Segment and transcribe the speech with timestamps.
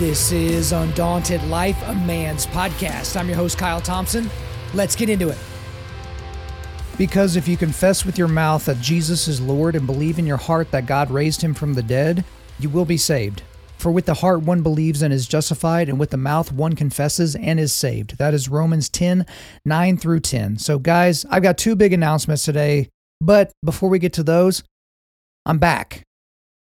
[0.00, 3.20] This is Undaunted Life, a man's podcast.
[3.20, 4.30] I'm your host, Kyle Thompson.
[4.72, 5.36] Let's get into it.
[6.96, 10.38] Because if you confess with your mouth that Jesus is Lord and believe in your
[10.38, 12.24] heart that God raised him from the dead,
[12.58, 13.42] you will be saved.
[13.76, 17.36] For with the heart one believes and is justified, and with the mouth one confesses
[17.36, 18.16] and is saved.
[18.16, 19.26] That is Romans 10
[19.66, 20.56] 9 through 10.
[20.56, 22.88] So, guys, I've got two big announcements today,
[23.20, 24.62] but before we get to those,
[25.44, 26.06] I'm back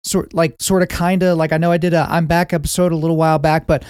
[0.04, 2.92] sort like sort of kind of like I know I did a I'm back episode
[2.92, 3.84] a little while back, but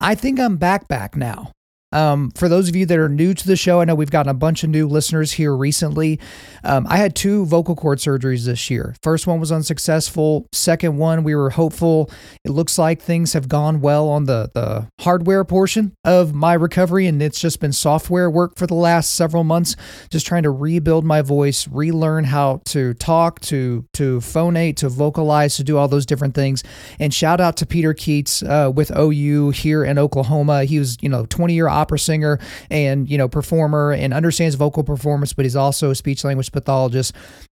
[0.00, 1.52] I think I'm back back now.
[1.92, 4.28] Um, for those of you that are new to the show, I know we've gotten
[4.28, 6.18] a bunch of new listeners here recently.
[6.64, 8.96] Um, I had two vocal cord surgeries this year.
[9.02, 10.46] First one was unsuccessful.
[10.52, 12.10] Second one, we were hopeful.
[12.44, 17.06] It looks like things have gone well on the the hardware portion of my recovery,
[17.06, 19.76] and it's just been software work for the last several months,
[20.10, 25.56] just trying to rebuild my voice, relearn how to talk, to to phonate, to vocalize,
[25.56, 26.64] to do all those different things.
[26.98, 30.64] And shout out to Peter Keats uh, with OU here in Oklahoma.
[30.64, 34.82] He was you know 20 year opera singer and you know performer and understands vocal
[34.82, 37.14] performance, but he's also a speech language pathologist.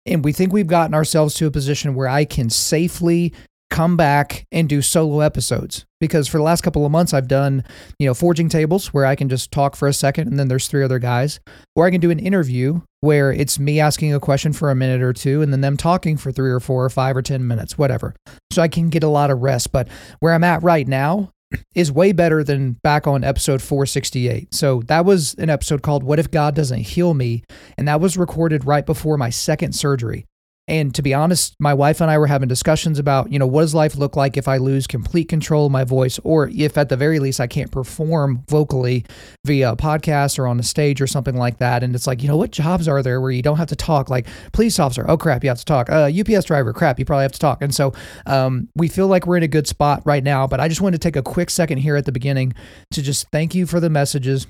[0.06, 3.34] And we think we've gotten ourselves to a position where I can safely
[3.70, 7.66] come back and do solo episodes because for the last couple of months I've done,
[8.00, 10.68] you know, forging tables where I can just talk for a second and then there's
[10.68, 11.42] three other guys,
[11.76, 15.02] or I can do an interview where it's me asking a question for a minute
[15.02, 17.78] or two and then them talking for 3 or 4 or 5 or 10 minutes,
[17.78, 18.16] whatever.
[18.52, 19.88] So I can get a lot of rest, but
[20.20, 21.32] where I'm at right now,
[21.76, 24.54] is way better than back on episode 468.
[24.54, 27.44] So that was an episode called What If God Doesn't Heal Me?
[27.78, 30.26] And that was recorded right before my second surgery.
[30.68, 33.62] And to be honest, my wife and I were having discussions about, you know, what
[33.62, 36.90] does life look like if I lose complete control of my voice, or if at
[36.90, 39.06] the very least I can't perform vocally
[39.46, 41.84] via a podcast or on a stage or something like that.
[41.84, 44.10] And it's like, you know, what jobs are there where you don't have to talk?
[44.10, 45.90] Like police officer, oh crap, you have to talk.
[45.90, 47.62] Uh, UPS driver, crap, you probably have to talk.
[47.62, 47.94] And so
[48.26, 50.48] um, we feel like we're in a good spot right now.
[50.48, 52.54] But I just wanted to take a quick second here at the beginning
[52.92, 54.48] to just thank you for the messages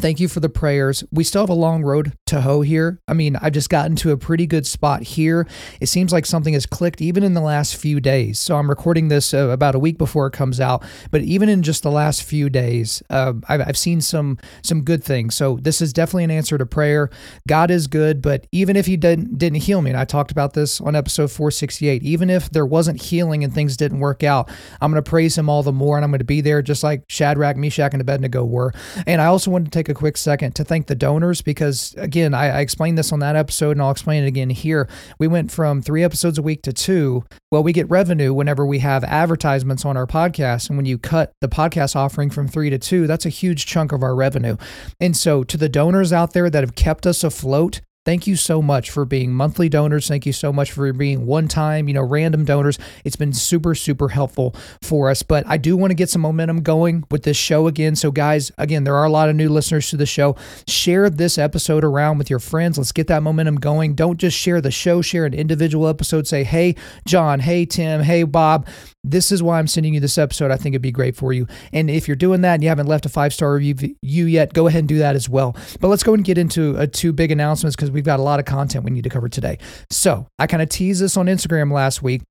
[0.00, 1.02] Thank you for the prayers.
[1.10, 3.00] We still have a long road to hoe here.
[3.08, 5.48] I mean, I've just gotten to a pretty good spot here.
[5.80, 8.38] It seems like something has clicked even in the last few days.
[8.38, 11.64] So I'm recording this uh, about a week before it comes out, but even in
[11.64, 15.34] just the last few days, uh, I've, I've seen some some good things.
[15.34, 17.10] So this is definitely an answer to prayer.
[17.48, 20.52] God is good, but even if He didn't didn't heal me, and I talked about
[20.52, 24.48] this on episode 468, even if there wasn't healing and things didn't work out,
[24.80, 26.84] I'm going to praise Him all the more, and I'm going to be there just
[26.84, 28.72] like Shadrach, Meshach, and Abednego were.
[29.04, 32.34] And I also wanted to take a quick second to thank the donors because, again,
[32.34, 34.88] I, I, explained this on that episode and I'll explain it again here.
[35.18, 37.24] We went from three episodes a week to two.
[37.50, 40.68] Well, we get revenue whenever we have advertisements on our podcast.
[40.68, 43.92] And when you cut the podcast offering from three to two, that's a huge chunk
[43.92, 44.56] of our revenue.
[45.00, 48.62] And so, to the donors out there that have kept us afloat, Thank you so
[48.62, 50.08] much for being monthly donors.
[50.08, 52.78] Thank you so much for being one time, you know, random donors.
[53.04, 55.22] It's been super, super helpful for us.
[55.22, 57.96] But I do want to get some momentum going with this show again.
[57.96, 60.36] So, guys, again, there are a lot of new listeners to the show.
[60.66, 62.78] Share this episode around with your friends.
[62.78, 63.94] Let's get that momentum going.
[63.94, 66.26] Don't just share the show, share an individual episode.
[66.26, 66.76] Say, hey,
[67.06, 68.66] John, hey, Tim, hey, Bob.
[69.10, 70.50] This is why I'm sending you this episode.
[70.50, 71.46] I think it'd be great for you.
[71.72, 74.66] And if you're doing that and you haven't left a five star review yet, go
[74.66, 75.54] ahead and do that as well.
[75.80, 78.22] But let's go and get into uh, two big announcements because we we've got a
[78.22, 79.58] lot of content we need to cover today.
[79.90, 82.22] So I kind of teased this on Instagram last week.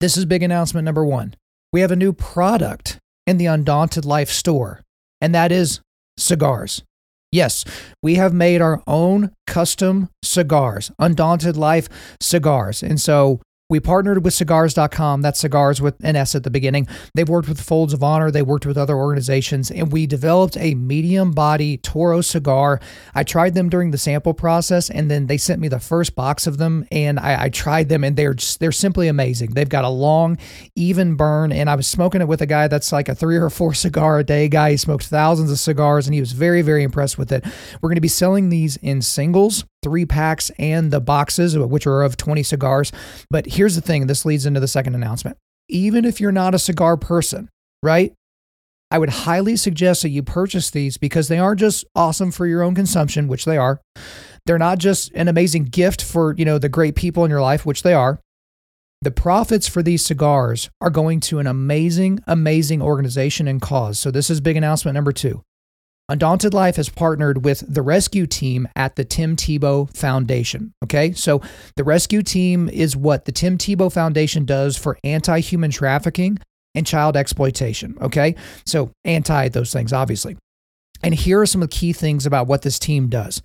[0.00, 1.36] This is big announcement number one.
[1.72, 4.80] We have a new product in the Undaunted Life store,
[5.20, 5.80] and that is
[6.16, 6.82] cigars.
[7.30, 7.64] Yes,
[8.02, 11.88] we have made our own custom cigars, Undaunted Life
[12.20, 12.82] cigars.
[12.82, 13.40] And so
[13.70, 16.88] we partnered with sigars.com, that's cigars with an S at the beginning.
[17.12, 20.74] They've worked with Folds of Honor, they worked with other organizations, and we developed a
[20.74, 22.80] medium body Toro cigar.
[23.14, 26.46] I tried them during the sample process, and then they sent me the first box
[26.46, 29.50] of them, and I, I tried them, and they're just, they're simply amazing.
[29.50, 30.38] They've got a long,
[30.74, 33.50] even burn, and I was smoking it with a guy that's like a three or
[33.50, 34.70] four cigar a day guy.
[34.70, 37.44] He smokes thousands of cigars, and he was very, very impressed with it.
[37.82, 42.02] We're going to be selling these in singles three packs and the boxes, which are
[42.02, 42.92] of 20 cigars.
[43.30, 45.36] But here's the thing this leads into the second announcement.
[45.68, 47.48] Even if you're not a cigar person,
[47.82, 48.12] right?
[48.90, 52.62] I would highly suggest that you purchase these because they aren't just awesome for your
[52.62, 53.80] own consumption, which they are.
[54.46, 57.66] They're not just an amazing gift for, you know, the great people in your life,
[57.66, 58.18] which they are.
[59.02, 63.98] The profits for these cigars are going to an amazing, amazing organization and cause.
[63.98, 65.42] So this is big announcement number 2.
[66.10, 70.72] Undaunted Life has partnered with the rescue team at the Tim Tebow Foundation.
[70.82, 71.42] Okay, so
[71.76, 76.38] the rescue team is what the Tim Tebow Foundation does for anti human trafficking
[76.74, 77.96] and child exploitation.
[78.00, 80.38] Okay, so anti those things, obviously.
[81.02, 83.42] And here are some of the key things about what this team does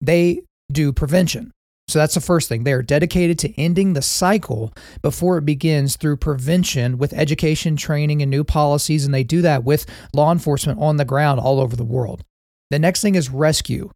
[0.00, 0.40] they
[0.70, 1.52] do prevention.
[1.88, 2.64] So that's the first thing.
[2.64, 4.72] They are dedicated to ending the cycle
[5.02, 9.04] before it begins through prevention with education, training, and new policies.
[9.04, 12.24] And they do that with law enforcement on the ground all over the world.
[12.70, 13.90] The next thing is rescue.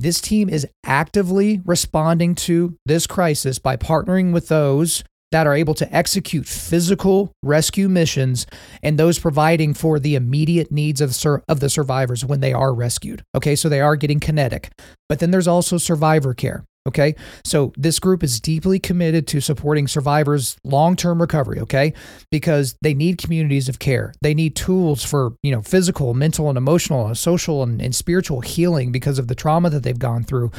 [0.00, 5.74] This team is actively responding to this crisis by partnering with those that are able
[5.74, 8.46] to execute physical rescue missions
[8.82, 12.72] and those providing for the immediate needs of, sur- of the survivors when they are
[12.72, 13.22] rescued.
[13.36, 14.70] Okay, so they are getting kinetic.
[15.08, 16.64] But then there's also survivor care.
[16.86, 17.14] Okay.
[17.44, 21.94] So this group is deeply committed to supporting survivors' long-term recovery, okay?
[22.30, 24.12] Because they need communities of care.
[24.20, 28.42] They need tools for, you know, physical, mental, and emotional, and social and, and spiritual
[28.42, 30.50] healing because of the trauma that they've gone through.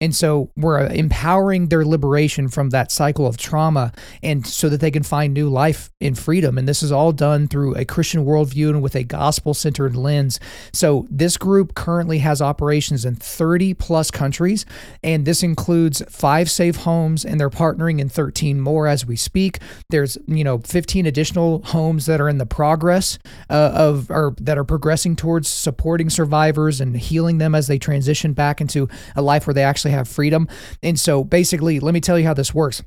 [0.00, 3.92] And so we're uh, empowering their liberation from that cycle of trauma
[4.22, 6.56] and so that they can find new life in freedom.
[6.56, 10.40] And this is all done through a Christian worldview and with a gospel-centered lens.
[10.72, 14.64] So this group currently has operations in 30 plus countries,
[15.02, 19.16] and this includes includes five safe homes, and they're partnering in 13 more as we
[19.16, 19.58] speak.
[19.90, 23.18] There's you know 15 additional homes that are in the progress
[23.50, 28.34] uh, of or that are progressing towards supporting survivors and healing them as they transition
[28.34, 30.46] back into a life where they actually have freedom.
[30.80, 32.80] And so basically, let me tell you how this works.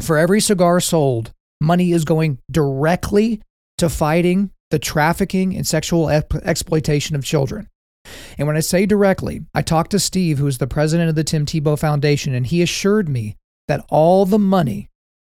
[0.00, 3.42] For every cigar sold, money is going directly
[3.78, 7.68] to fighting the trafficking and sexual exploitation of children.
[8.38, 11.24] And when I say directly, I talked to Steve, who is the president of the
[11.24, 13.36] Tim Tebow Foundation, and he assured me
[13.68, 14.88] that all the money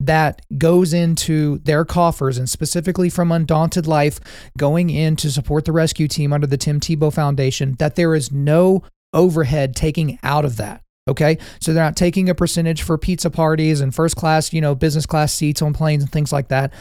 [0.01, 4.19] that goes into their coffers and specifically from Undaunted Life
[4.59, 8.33] going in to support the rescue team under the Tim Tebow Foundation, that there is
[8.33, 8.83] no
[9.13, 10.83] overhead taking out of that.
[11.09, 11.39] Okay.
[11.61, 15.07] So they're not taking a percentage for pizza parties and first class, you know, business
[15.07, 16.73] class seats on planes and things like that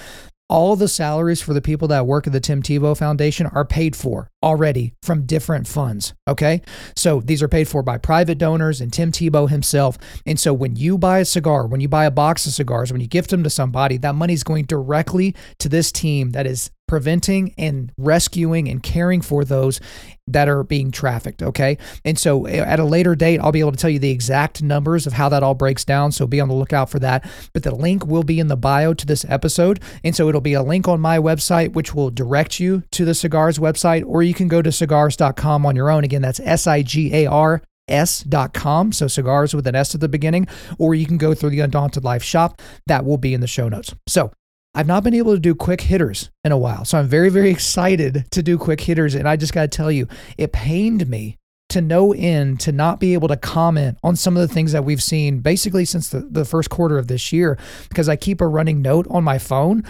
[0.52, 3.96] all the salaries for the people that work at the Tim Tebow Foundation are paid
[3.96, 6.14] for already from different funds.
[6.28, 6.62] Okay.
[6.94, 9.98] So these are paid for by private donors and Tim Tebow himself.
[10.26, 13.00] And so when you buy a cigar, when you buy a box of cigars, when
[13.00, 16.70] you gift them to somebody, that money is going directly to this team that is
[16.92, 19.80] preventing and rescuing and caring for those
[20.28, 21.42] that are being trafficked.
[21.42, 21.78] Okay.
[22.04, 24.62] And so eh, at a later date, I'll be able to tell you the exact
[24.62, 26.12] numbers of how that all breaks down.
[26.12, 27.26] So be on the lookout for that.
[27.54, 29.80] But the link will be in the bio to this episode.
[30.04, 33.16] And so it'll be a link on my website, which will direct you to the
[33.16, 36.04] cigars website, or you can go to sigars.com on your own.
[36.04, 40.08] Again, that's S I G A R s.com so cigars with an s at the
[40.08, 40.48] beginning
[40.78, 43.68] or you can go through the undaunted life shop that will be in the show
[43.68, 44.32] notes so
[44.74, 46.86] I've not been able to do quick hitters in a while.
[46.86, 49.16] So I'm very, very excited to do quick hitters.
[49.16, 50.08] And I just got to tell you,
[50.38, 51.38] it pained me
[51.70, 54.84] to no end to not be able to comment on some of the things that
[54.84, 57.58] we've seen basically since the, the first quarter of this year
[57.88, 59.84] because I keep a running note on my phone.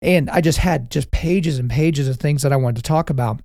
[0.00, 3.08] And I just had just pages and pages of things that I wanted to talk
[3.08, 3.40] about.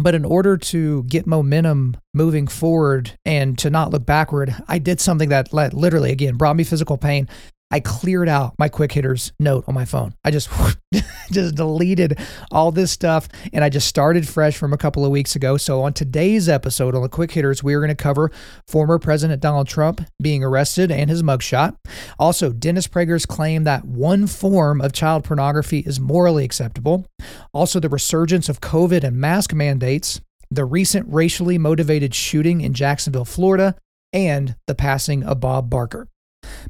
[0.00, 5.00] But in order to get momentum moving forward and to not look backward, I did
[5.00, 7.28] something that literally, again, brought me physical pain.
[7.72, 10.12] I cleared out my quick hitters note on my phone.
[10.22, 10.50] I just
[11.32, 12.18] just deleted
[12.50, 15.56] all this stuff and I just started fresh from a couple of weeks ago.
[15.56, 18.30] So on today's episode on the quick hitters, we are going to cover
[18.68, 21.74] former President Donald Trump being arrested and his mugshot.
[22.18, 27.06] Also, Dennis Prager's claim that one form of child pornography is morally acceptable.
[27.54, 33.24] Also, the resurgence of COVID and mask mandates, the recent racially motivated shooting in Jacksonville,
[33.24, 33.74] Florida,
[34.12, 36.06] and the passing of Bob Barker.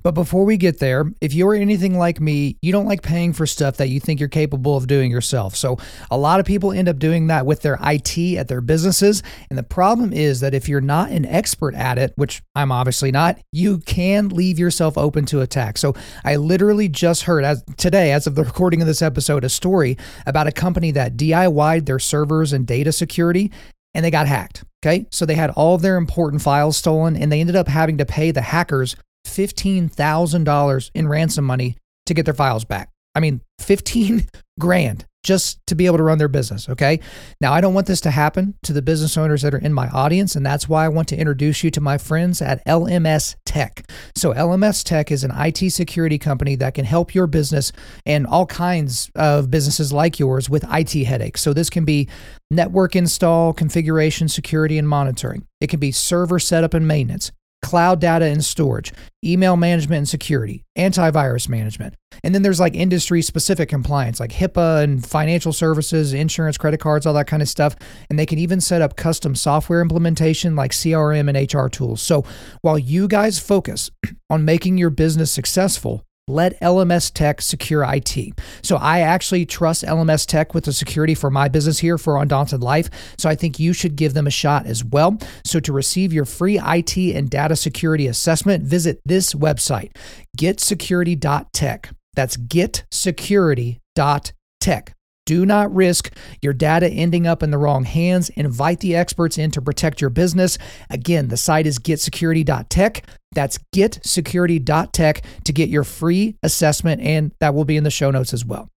[0.03, 3.47] But before we get there, if you're anything like me, you don't like paying for
[3.47, 5.55] stuff that you think you're capable of doing yourself.
[5.55, 5.79] So
[6.11, 9.23] a lot of people end up doing that with their IT at their businesses.
[9.51, 13.13] And the problem is that if you're not an expert at it, which I'm obviously
[13.13, 15.79] not, you can leave yourself open to attack.
[15.79, 19.49] So I literally just heard as today, as of the recording of this episode, a
[19.49, 19.97] story
[20.27, 23.51] about a company that DIY'd their servers and data security
[23.95, 24.65] and they got hacked.
[24.85, 25.07] Okay.
[25.11, 28.07] So they had all of their important files stolen and they ended up having to
[28.07, 28.97] pay the hackers
[29.27, 31.77] $15,000 in ransom money
[32.07, 32.91] to get their files back.
[33.15, 34.27] I mean, 15
[34.61, 36.69] grand just to be able to run their business.
[36.69, 36.99] Okay.
[37.41, 39.89] Now, I don't want this to happen to the business owners that are in my
[39.89, 40.35] audience.
[40.35, 43.89] And that's why I want to introduce you to my friends at LMS Tech.
[44.17, 47.73] So, LMS Tech is an IT security company that can help your business
[48.05, 51.41] and all kinds of businesses like yours with IT headaches.
[51.41, 52.09] So, this can be
[52.51, 55.47] network install, configuration, security, and monitoring.
[55.61, 57.31] It can be server setup and maintenance
[57.63, 58.93] cloud data and storage,
[59.25, 61.95] email management and security, antivirus management.
[62.23, 67.07] And then there's like industry specific compliance like HIPAA and financial services, insurance, credit cards,
[67.07, 67.77] all that kind of stuff.
[68.11, 72.03] And they can even set up custom software implementation like CRM and HR tools.
[72.03, 72.25] So
[72.61, 73.91] while you guys focus
[74.31, 78.39] on making your business successful, let LMS Tech secure IT.
[78.63, 82.63] So I actually trust LMS Tech with the security for my business here for Undaunted
[82.63, 82.89] Life.
[83.19, 85.19] So I think you should give them a shot as well.
[85.45, 89.97] So to receive your free IT and data security assessment, visit this website,
[90.39, 91.91] getsecurity.tech.
[92.15, 94.93] That's getsecurity.tech.
[95.33, 98.29] Do not risk your data ending up in the wrong hands.
[98.29, 100.59] Invite the experts in to protect your business.
[100.91, 103.07] Again, the site is getsecurity.tech.
[103.35, 108.35] That's getsecurity.tech to get your free assessment, and that will be in the show notes
[108.35, 108.69] as well.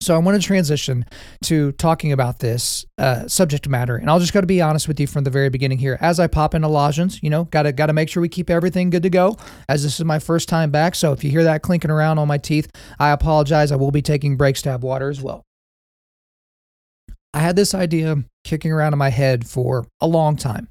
[0.00, 1.06] So I want to transition
[1.46, 5.00] to talking about this uh, subject matter, and I'll just got to be honest with
[5.00, 5.98] you from the very beginning here.
[6.00, 9.02] As I pop into Lodgins, you know, gotta gotta make sure we keep everything good
[9.02, 9.38] to go.
[9.68, 12.28] As this is my first time back, so if you hear that clinking around on
[12.28, 13.72] my teeth, I apologize.
[13.72, 15.42] I will be taking breaks to have water as well.
[17.34, 20.68] I had this idea kicking around in my head for a long time,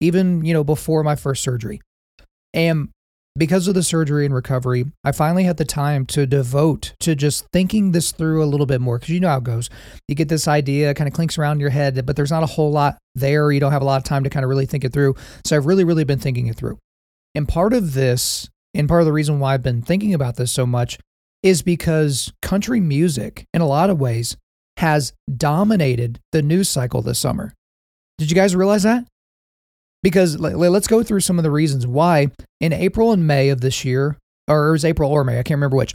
[0.00, 1.82] even, you know, before my first surgery.
[2.54, 2.88] And
[3.36, 7.46] because of the surgery and recovery, I finally had the time to devote to just
[7.52, 8.98] thinking this through a little bit more.
[8.98, 9.68] Because you know how it goes.
[10.08, 12.72] You get this idea, kind of clinks around your head, but there's not a whole
[12.72, 13.52] lot there.
[13.52, 15.14] You don't have a lot of time to kind of really think it through.
[15.44, 16.78] So I've really, really been thinking it through.
[17.34, 20.50] And part of this, and part of the reason why I've been thinking about this
[20.50, 20.98] so much,
[21.42, 24.36] is because country music, in a lot of ways,
[24.78, 27.52] has dominated the news cycle this summer.
[28.16, 29.04] Did you guys realize that?
[30.02, 32.28] Because let's go through some of the reasons why
[32.60, 34.16] in April and May of this year,
[34.48, 35.94] or it was April or May, I can't remember which,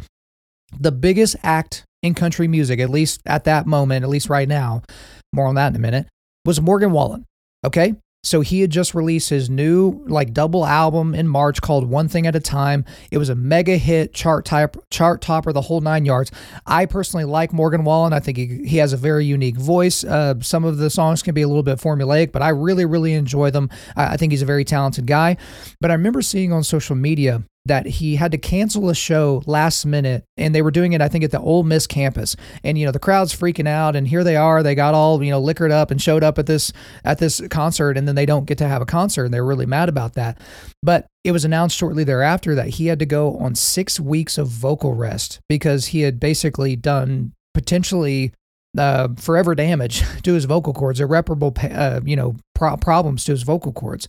[0.77, 4.83] the biggest act in country music, at least at that moment, at least right now,
[5.31, 6.07] more on that in a minute,
[6.45, 7.25] was Morgan Wallen.
[7.65, 7.95] Okay.
[8.25, 12.25] So he had just released his new like double album in March called One Thing
[12.25, 12.85] at a Time.
[13.11, 16.31] It was a mega hit, chart type, chart topper, the whole nine yards.
[16.65, 18.13] I personally like Morgan Wallen.
[18.13, 20.05] I think he, he has a very unique voice.
[20.05, 23.13] Uh, some of the songs can be a little bit formulaic, but I really, really
[23.13, 23.69] enjoy them.
[23.95, 25.35] I, I think he's a very talented guy.
[25.81, 29.85] But I remember seeing on social media that he had to cancel a show last
[29.85, 32.35] minute and they were doing it i think at the Ole Miss campus.
[32.63, 34.63] And you know the crowd's freaking out and here they are.
[34.63, 37.97] They got all you know liquored up and showed up at this at this concert
[37.97, 40.39] and then they don't get to have a concert and they're really mad about that.
[40.81, 44.47] But it was announced shortly thereafter that he had to go on 6 weeks of
[44.47, 48.33] vocal rest because he had basically done potentially
[48.77, 53.43] uh, forever damage to his vocal cords, irreparable, uh, you know, pro- problems to his
[53.43, 54.07] vocal cords.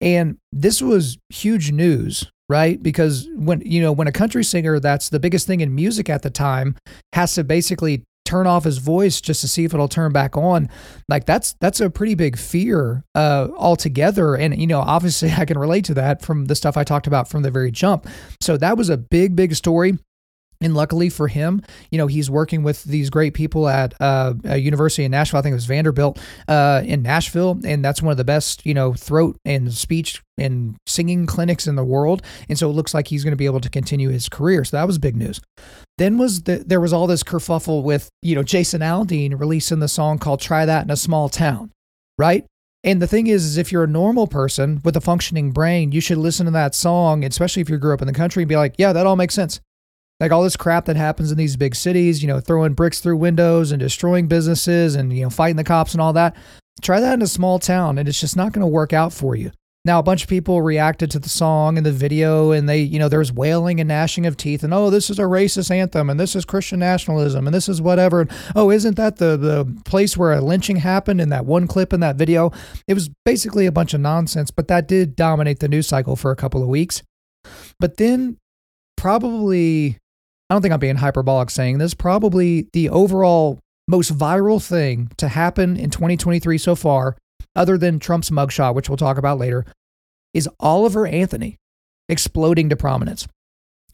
[0.00, 2.82] And this was huge news right?
[2.82, 6.22] Because when you know when a country singer, that's the biggest thing in music at
[6.22, 6.76] the time,
[7.12, 10.68] has to basically turn off his voice just to see if it'll turn back on.
[11.08, 14.34] Like that's that's a pretty big fear uh altogether.
[14.34, 17.28] And you know obviously i can relate to that from the stuff i talked about
[17.28, 18.06] from the very jump.
[18.40, 19.98] So that was a big big story
[20.60, 24.56] and luckily for him, you know, he's working with these great people at uh, a
[24.56, 25.38] university in Nashville.
[25.38, 28.74] I think it was Vanderbilt uh, in Nashville, and that's one of the best, you
[28.74, 32.22] know, throat and speech and singing clinics in the world.
[32.48, 34.64] And so it looks like he's going to be able to continue his career.
[34.64, 35.40] So that was big news.
[35.98, 39.88] Then was the, there was all this kerfuffle with you know Jason Aldean releasing the
[39.88, 41.70] song called "Try That in a Small Town,"
[42.18, 42.44] right?
[42.84, 46.00] And the thing is, is if you're a normal person with a functioning brain, you
[46.00, 48.56] should listen to that song, especially if you grew up in the country, and be
[48.56, 49.60] like, yeah, that all makes sense
[50.20, 53.16] like all this crap that happens in these big cities, you know, throwing bricks through
[53.16, 56.36] windows and destroying businesses and, you know, fighting the cops and all that.
[56.82, 59.34] Try that in a small town and it's just not going to work out for
[59.34, 59.52] you.
[59.86, 62.98] Now, a bunch of people reacted to the song and the video, and they, you
[62.98, 66.10] know, there was wailing and gnashing of teeth, and oh, this is a racist anthem,
[66.10, 68.22] and this is Christian nationalism, and this is whatever.
[68.22, 71.92] And, oh, isn't that the the place where a lynching happened in that one clip
[71.92, 72.50] in that video?
[72.88, 76.32] It was basically a bunch of nonsense, but that did dominate the news cycle for
[76.32, 77.04] a couple of weeks.
[77.78, 78.38] But then,
[78.96, 79.98] probably
[80.48, 85.28] I don't think I'm being hyperbolic saying this, probably the overall most viral thing to
[85.28, 87.16] happen in 2023 so far,
[87.54, 89.64] other than Trump's mugshot, which we'll talk about later,
[90.34, 91.56] is Oliver Anthony
[92.08, 93.26] exploding to prominence.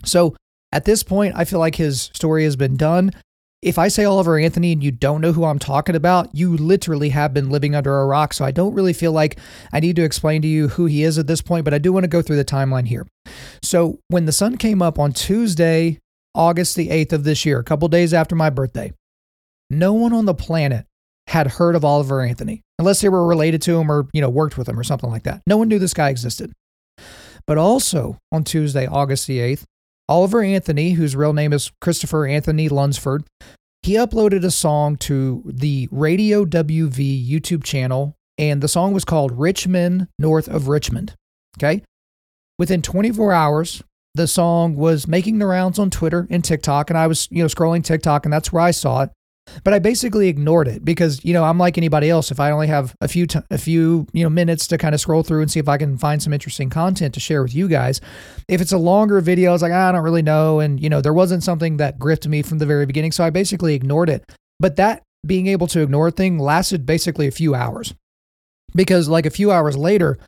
[0.05, 0.37] So
[0.73, 3.13] at this point, I feel like his story has been done.
[3.63, 7.11] If I say Oliver Anthony and you don't know who I'm talking about, you literally
[7.11, 8.33] have been living under a rock.
[8.33, 9.39] So I don't really feel like
[9.73, 11.93] I need to explain to you who he is at this point, but I do
[11.93, 13.07] want to go through the timeline here.
[13.63, 16.01] So when the sun came up on Tuesday,
[16.35, 18.93] August the 8th of this year, a couple days after my birthday,
[19.71, 20.87] no one on the planet
[21.29, 24.59] had heard of Oliver Anthony unless they were related to him or, you know, worked
[24.59, 25.43] with him or something like that.
[25.47, 26.53] No one knew this guy existed.
[27.47, 29.65] But also on Tuesday, August the 8th,
[30.09, 33.25] Oliver Anthony, whose real name is Christopher Anthony Lunsford,
[33.83, 39.39] he uploaded a song to the Radio WV YouTube channel, and the song was called
[39.39, 41.15] Rich Men North of Richmond.
[41.59, 41.83] Okay.
[42.59, 43.83] Within 24 hours,
[44.15, 47.49] the song was making the rounds on Twitter and TikTok, and I was, you know,
[47.49, 49.11] scrolling TikTok, and that's where I saw it.
[49.65, 52.31] But I basically ignored it because you know I'm like anybody else.
[52.31, 55.01] If I only have a few t- a few you know minutes to kind of
[55.01, 57.67] scroll through and see if I can find some interesting content to share with you
[57.67, 58.01] guys,
[58.49, 60.89] if it's a longer video, I was like ah, I don't really know, and you
[60.89, 64.09] know there wasn't something that gripped me from the very beginning, so I basically ignored
[64.09, 64.25] it.
[64.61, 67.95] But that being able to ignore a thing lasted basically a few hours
[68.75, 70.19] because like a few hours later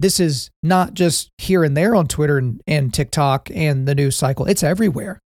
[0.00, 4.16] this is not just here and there on Twitter and, and TikTok and the news
[4.16, 5.20] cycle, it's everywhere.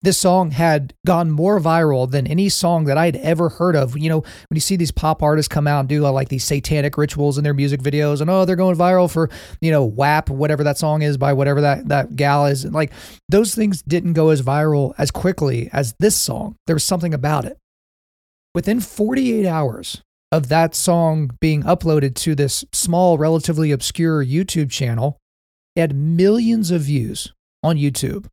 [0.00, 3.98] This song had gone more viral than any song that I'd ever heard of.
[3.98, 6.44] You know, when you see these pop artists come out and do uh, like these
[6.44, 9.28] satanic rituals in their music videos, and oh, they're going viral for,
[9.60, 12.64] you know, WAP, whatever that song is by whatever that, that gal is.
[12.64, 12.92] Like
[13.28, 16.54] those things didn't go as viral as quickly as this song.
[16.68, 17.58] There was something about it.
[18.54, 25.18] Within 48 hours, of that song being uploaded to this small, relatively obscure YouTube channel,
[25.76, 27.32] had millions of views
[27.62, 28.26] on YouTube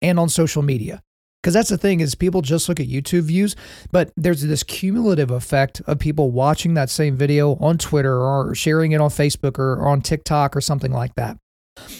[0.00, 1.02] and on social media.
[1.42, 3.54] Because that's the thing is people just look at YouTube views,
[3.92, 8.92] but there's this cumulative effect of people watching that same video on Twitter or sharing
[8.92, 11.36] it on Facebook or on TikTok or something like that.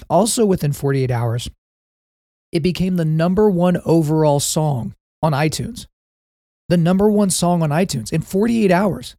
[0.09, 1.51] Also within 48 hours,
[2.53, 5.87] it became the number one overall song on iTunes.
[6.71, 9.17] The number one song on iTunes in 48 hours.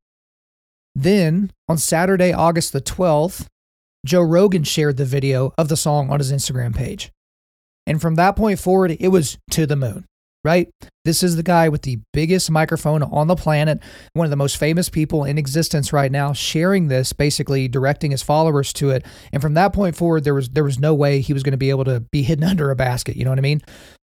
[0.95, 3.47] Then on Saturday, August the 12th,
[4.05, 7.11] Joe Rogan shared the video of the song on his Instagram page.
[7.85, 10.05] And from that point forward, it was to the moon,
[10.43, 10.69] right?
[11.03, 13.79] This is the guy with the biggest microphone on the planet,
[14.13, 18.23] one of the most famous people in existence right now, sharing this, basically directing his
[18.23, 19.05] followers to it.
[19.33, 21.57] And from that point forward, there was there was no way he was going to
[21.57, 23.17] be able to be hidden under a basket.
[23.17, 23.61] You know what I mean?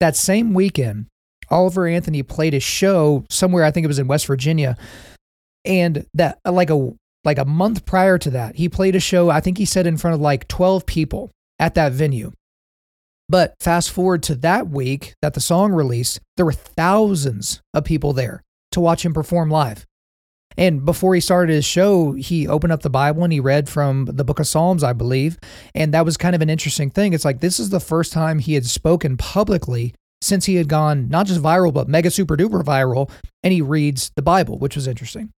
[0.00, 1.06] That same weekend,
[1.48, 4.76] Oliver Anthony played a show somewhere, I think it was in West Virginia,
[5.64, 6.92] and that uh, like a
[7.24, 9.30] like a month prior to that, he played a show.
[9.30, 12.32] I think he said in front of like 12 people at that venue.
[13.28, 18.12] But fast forward to that week that the song released, there were thousands of people
[18.12, 18.42] there
[18.72, 19.86] to watch him perform live.
[20.56, 24.04] And before he started his show, he opened up the Bible and he read from
[24.04, 25.38] the book of Psalms, I believe.
[25.74, 27.14] And that was kind of an interesting thing.
[27.14, 31.08] It's like this is the first time he had spoken publicly since he had gone
[31.08, 33.10] not just viral, but mega super duper viral.
[33.42, 35.30] And he reads the Bible, which was interesting.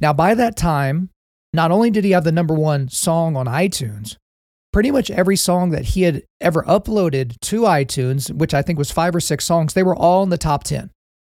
[0.00, 1.10] Now, by that time,
[1.52, 4.16] not only did he have the number one song on iTunes,
[4.72, 8.90] pretty much every song that he had ever uploaded to iTunes, which I think was
[8.90, 10.90] five or six songs, they were all in the top 10.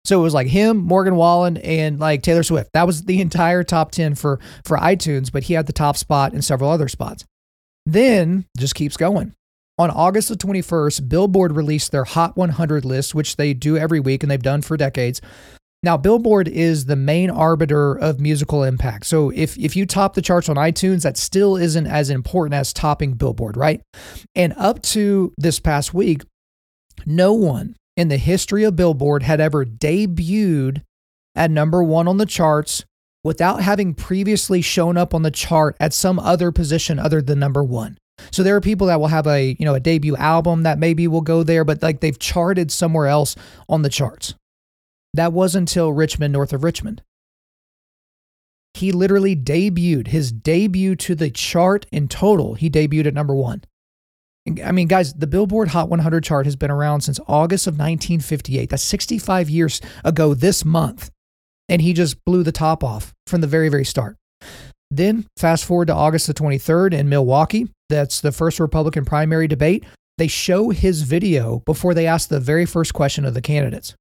[0.06, 2.72] So it was like him, Morgan Wallen, and like Taylor Swift.
[2.74, 6.34] That was the entire top 10 for, for iTunes, but he had the top spot
[6.34, 7.26] and several other spots.
[7.86, 9.34] Then just keeps going.
[9.80, 14.24] On August the 21st, Billboard released their Hot 100 list, which they do every week
[14.24, 15.20] and they've done for decades.
[15.82, 19.06] Now, Billboard is the main arbiter of musical impact.
[19.06, 22.72] So if, if you top the charts on iTunes, that still isn't as important as
[22.72, 23.82] topping Billboard, right?
[24.36, 26.22] And up to this past week,
[27.06, 30.84] no one in the history of Billboard had ever debuted
[31.36, 32.86] at number one on the charts
[33.24, 37.64] without having previously shown up on the chart at some other position other than number
[37.64, 37.98] one.
[38.32, 41.08] So there are people that will have a, you know, a debut album that maybe
[41.08, 43.36] will go there, but like they've charted somewhere else
[43.68, 44.36] on the charts.
[45.14, 47.02] That was until Rich Men, north of Richmond.
[48.74, 52.56] He literally debuted his debut to the chart in total.
[52.56, 53.64] He debuted at number one.
[54.64, 58.70] I mean, guys, the Billboard Hot 100 chart has been around since August of 1958.
[58.70, 61.12] That's 65 years ago this month.
[61.70, 64.18] And he just blew the top off from the very, very start.
[64.96, 67.70] Then, fast forward to August the 23rd in Milwaukee.
[67.90, 69.86] That's the first Republican primary debate.
[70.18, 73.96] They show his video before they ask the very first question of the candidates.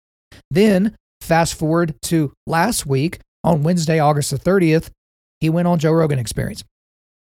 [0.50, 4.90] Then, Fast forward to last week on Wednesday, August the 30th,
[5.38, 6.64] he went on Joe Rogan Experience.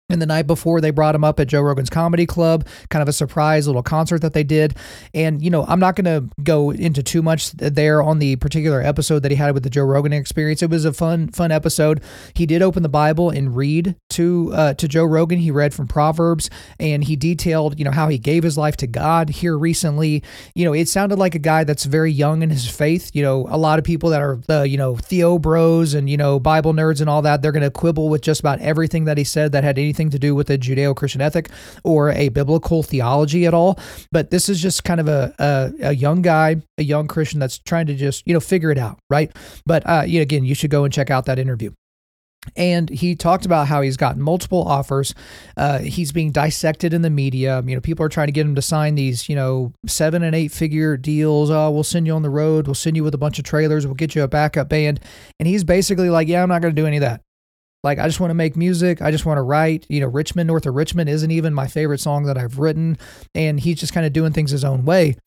[0.09, 3.07] And the night before, they brought him up at Joe Rogan's Comedy Club, kind of
[3.07, 4.75] a surprise little concert that they did.
[5.13, 8.81] And, you know, I'm not going to go into too much there on the particular
[8.81, 10.61] episode that he had with the Joe Rogan experience.
[10.61, 12.03] It was a fun, fun episode.
[12.35, 15.39] He did open the Bible and read to uh, to Joe Rogan.
[15.39, 16.49] He read from Proverbs
[16.81, 20.21] and he detailed, you know, how he gave his life to God here recently.
[20.53, 23.09] You know, it sounded like a guy that's very young in his faith.
[23.13, 26.17] You know, a lot of people that are, uh, you know, Theo bros and, you
[26.17, 29.17] know, Bible nerds and all that, they're going to quibble with just about everything that
[29.17, 31.49] he said that had anything anything to do with a Judeo Christian ethic
[31.83, 33.77] or a biblical theology at all.
[34.11, 37.59] But this is just kind of a, a, a, young guy, a young Christian that's
[37.59, 39.31] trying to just, you know, figure it out, right?
[39.65, 41.71] But uh, you know, again, you should go and check out that interview.
[42.57, 45.15] And he talked about how he's gotten multiple offers.
[45.55, 47.63] Uh, he's being dissected in the media.
[47.65, 50.35] You know, people are trying to get him to sign these, you know, seven and
[50.35, 51.49] eight figure deals.
[51.49, 52.67] Oh, we'll send you on the road.
[52.67, 53.85] We'll send you with a bunch of trailers.
[53.85, 54.99] We'll get you a backup band.
[55.39, 57.21] And he's basically like, yeah, I'm not going to do any of that.
[57.83, 59.01] Like, I just want to make music.
[59.01, 59.85] I just want to write.
[59.89, 62.97] You know, Rich Men, North of Richmond isn't even my favorite song that I've written.
[63.35, 65.17] And he's just kind of doing things his own way.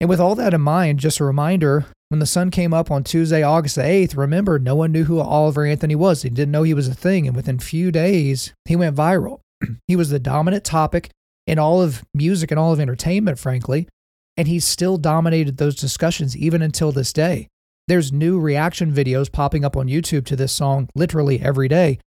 [0.00, 3.02] And with all that in mind, just a reminder when the sun came up on
[3.02, 6.22] Tuesday, August the 8th, remember, no one knew who Oliver Anthony was.
[6.22, 7.26] They didn't know he was a thing.
[7.26, 9.40] And within few days, he went viral.
[9.86, 11.10] he was the dominant topic
[11.46, 13.88] in all of music and all of entertainment, frankly.
[14.36, 17.48] And he still dominated those discussions even until this day.
[17.88, 21.98] There's new reaction videos popping up on YouTube to this song literally every day.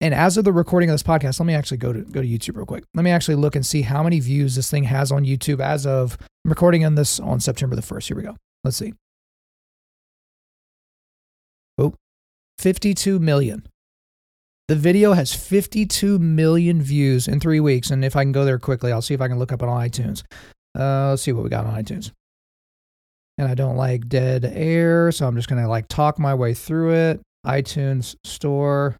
[0.00, 2.28] And as of the recording of this podcast, let me actually go to go to
[2.28, 2.84] YouTube real quick.
[2.94, 5.86] Let me actually look and see how many views this thing has on YouTube as
[5.86, 8.08] of I'm recording on this on September the 1st.
[8.08, 8.36] Here we go.
[8.62, 8.92] Let's see.
[11.78, 11.94] Oh,
[12.58, 13.66] 52 million.
[14.68, 17.90] The video has 52 million views in three weeks.
[17.90, 19.68] And if I can go there quickly, I'll see if I can look up on
[19.68, 20.22] iTunes.
[20.78, 22.12] Uh, let's see what we got on iTunes.
[23.36, 26.54] And I don't like dead air, so I'm just going to like talk my way
[26.54, 27.20] through it.
[27.44, 28.96] iTunes store.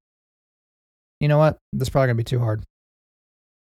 [1.20, 1.56] You know what?
[1.72, 2.64] This is probably going to be too hard.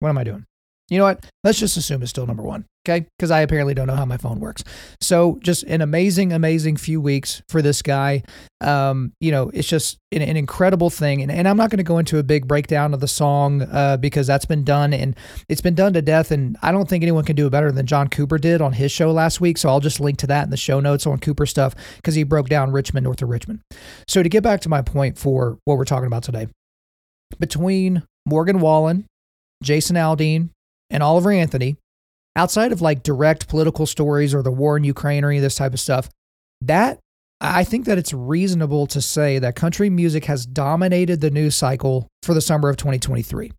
[0.00, 0.44] What am I doing?
[0.90, 1.24] You know what?
[1.42, 2.66] Let's just assume it's still number one.
[2.86, 3.06] Okay.
[3.18, 4.62] Because I apparently don't know how my phone works.
[5.00, 8.22] So just an amazing, amazing few weeks for this guy.
[8.60, 11.22] Um, you know, it's just an, an incredible thing.
[11.22, 13.96] And, and I'm not going to go into a big breakdown of the song uh,
[13.96, 15.16] because that's been done and
[15.48, 16.30] it's been done to death.
[16.30, 18.92] And I don't think anyone can do it better than John Cooper did on his
[18.92, 19.56] show last week.
[19.56, 22.24] So I'll just link to that in the show notes on Cooper stuff because he
[22.24, 23.60] broke down Rich Men, north of Richmond.
[24.06, 26.48] So to get back to my point for what we're talking about today,
[27.38, 29.06] between Morgan Wallen,
[29.62, 30.50] Jason Aldean,
[30.90, 31.76] and Oliver Anthony,
[32.36, 35.56] outside of like direct political stories or the war in Ukraine or any of this
[35.56, 36.08] type of stuff,
[36.60, 36.98] that
[37.40, 42.08] I think that it's reasonable to say that country music has dominated the news cycle
[42.22, 43.52] for the summer of 2023.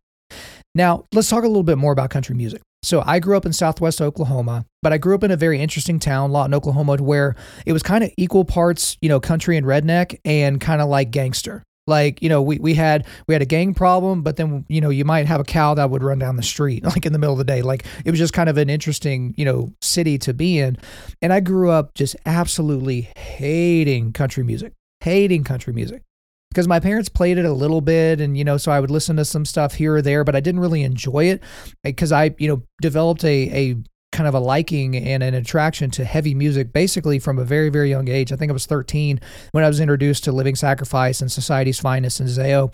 [0.74, 2.62] Now, let's talk a little bit more about country music.
[2.84, 6.00] So, I grew up in southwest Oklahoma, but I grew up in a very interesting
[6.00, 7.36] town, Lawton, Oklahoma, where
[7.66, 11.12] it was kind of equal parts, you know, country and redneck and kind of like
[11.12, 11.64] gangster.
[11.88, 14.90] Like, you know, we, we had we had a gang problem, but then you know,
[14.90, 17.34] you might have a cow that would run down the street like in the middle
[17.34, 17.62] of the day.
[17.62, 20.78] Like it was just kind of an interesting, you know, city to be in.
[21.22, 24.74] And I grew up just absolutely hating country music.
[25.02, 26.02] Hating country music.
[26.50, 29.18] Because my parents played it a little bit and you know, so I would listen
[29.18, 31.44] to some stuff here or there, but I didn't really enjoy it
[31.84, 33.76] because I, you know, developed a a
[34.16, 37.90] kind of a liking and an attraction to heavy music basically from a very, very
[37.90, 38.32] young age.
[38.32, 39.20] I think I was 13
[39.52, 42.74] when I was introduced to Living Sacrifice and Society's Finest and Zao.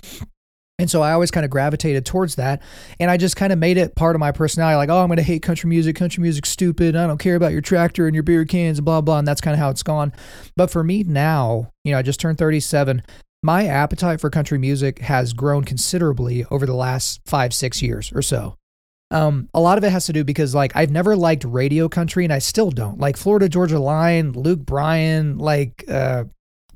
[0.77, 2.61] And so I always kind of gravitated towards that.
[2.99, 4.77] And I just kind of made it part of my personality.
[4.77, 5.95] Like, oh, I'm going to hate country music.
[5.95, 6.95] Country music's stupid.
[6.95, 9.19] I don't care about your tractor and your beer cans and blah, blah.
[9.19, 10.13] And that's kind of how it's gone.
[10.55, 13.03] But for me now, you know, I just turned 37.
[13.43, 18.21] My appetite for country music has grown considerably over the last five, six years or
[18.21, 18.55] so.
[19.11, 22.23] Um, a lot of it has to do because like I've never liked radio country
[22.23, 26.23] and I still don't like Florida Georgia Line, Luke Bryan, like uh,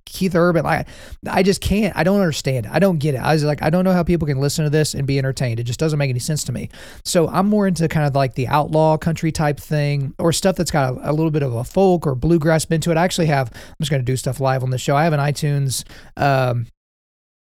[0.06, 0.66] Keith Urban.
[0.66, 0.86] I
[1.28, 1.96] I just can't.
[1.96, 2.68] I don't understand.
[2.68, 3.20] I don't get it.
[3.20, 5.60] I was like, I don't know how people can listen to this and be entertained.
[5.60, 6.70] It just doesn't make any sense to me.
[7.04, 10.72] So I'm more into kind of like the outlaw country type thing or stuff that's
[10.72, 12.98] got a, a little bit of a folk or bluegrass bent to it.
[12.98, 13.52] I actually have.
[13.54, 14.96] I'm just going to do stuff live on the show.
[14.96, 15.84] I have an iTunes
[16.18, 16.68] um,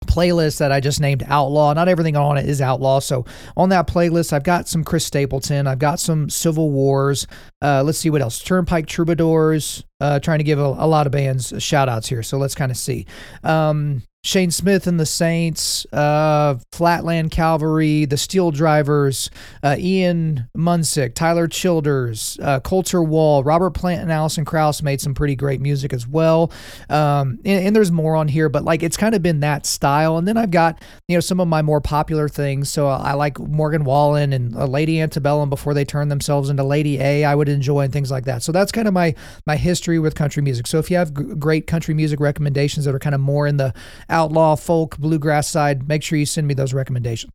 [0.06, 1.72] playlist that I just named Outlaw.
[1.74, 3.00] Not everything on it is Outlaw.
[3.00, 3.24] So
[3.56, 5.66] on that playlist, I've got some Chris Stapleton.
[5.66, 7.26] I've got some Civil Wars.
[7.62, 8.42] Uh, let's see what else.
[8.42, 9.84] Turnpike Troubadours.
[10.00, 12.22] Uh, trying to give a, a, lot of bands shout outs here.
[12.22, 13.06] So let's kind of see.
[13.42, 19.30] Um, Shane Smith and the Saints, uh, Flatland Cavalry, the Steel Drivers,
[19.62, 25.14] uh, Ian Munsick, Tyler Childers, uh, Colter Wall, Robert Plant, and Alison Krauss made some
[25.14, 26.50] pretty great music as well.
[26.90, 30.16] Um, and, and, there's more on here, but like it's kind of been that style.
[30.16, 32.68] And then I've got you know some of my more popular things.
[32.68, 36.98] So I like Morgan Wallen and uh, Lady Antebellum before they turned themselves into Lady
[37.00, 37.24] A.
[37.24, 38.42] I would enjoy and things like that.
[38.42, 39.14] So that's kind of my
[39.46, 40.66] my history with country music.
[40.66, 43.58] So if you have g- great country music recommendations that are kind of more in
[43.58, 43.72] the
[44.16, 47.32] outlaw, folk, bluegrass side, make sure you send me those recommendations.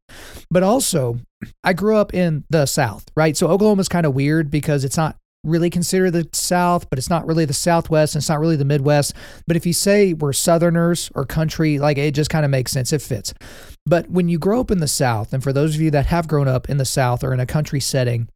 [0.50, 1.20] But also,
[1.64, 3.38] I grew up in the South, right?
[3.38, 7.26] So Oklahoma's kind of weird because it's not really considered the South, but it's not
[7.26, 9.14] really the Southwest and it's not really the Midwest.
[9.48, 12.92] But if you say we're Southerners or country, like it just kind of makes sense.
[12.92, 13.34] It fits.
[13.86, 16.28] But when you grow up in the South, and for those of you that have
[16.28, 18.28] grown up in the South or in a country setting,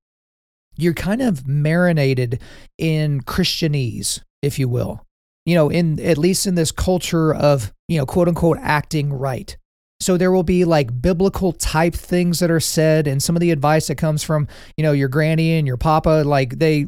[0.78, 2.42] you're kind of marinated
[2.78, 5.05] in Christianese, if you will
[5.46, 9.56] you know, in at least in this culture of, you know, quote unquote acting right.
[10.02, 13.52] So there will be like biblical type things that are said and some of the
[13.52, 16.88] advice that comes from, you know, your granny and your papa, like they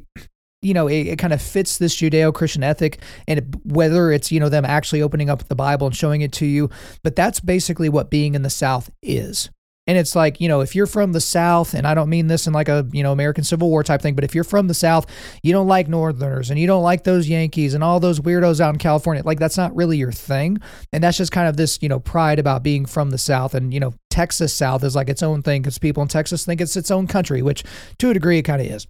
[0.61, 4.39] you know, it, it kind of fits this Judeo-Christian ethic and it, whether it's, you
[4.39, 6.69] know, them actually opening up the Bible and showing it to you,
[7.03, 9.49] but that's basically what being in the South is.
[9.87, 12.45] And it's like, you know, if you're from the South, and I don't mean this
[12.45, 14.73] in like a, you know, American Civil War type thing, but if you're from the
[14.73, 15.05] South,
[15.41, 18.73] you don't like Northerners and you don't like those Yankees and all those weirdos out
[18.73, 20.57] in California, like that's not really your thing.
[20.91, 23.55] And that's just kind of this, you know, pride about being from the South.
[23.55, 26.59] And, you know, Texas South is like its own thing because people in Texas think
[26.59, 27.63] it's its own country, which
[27.99, 28.87] to a degree it kind of is.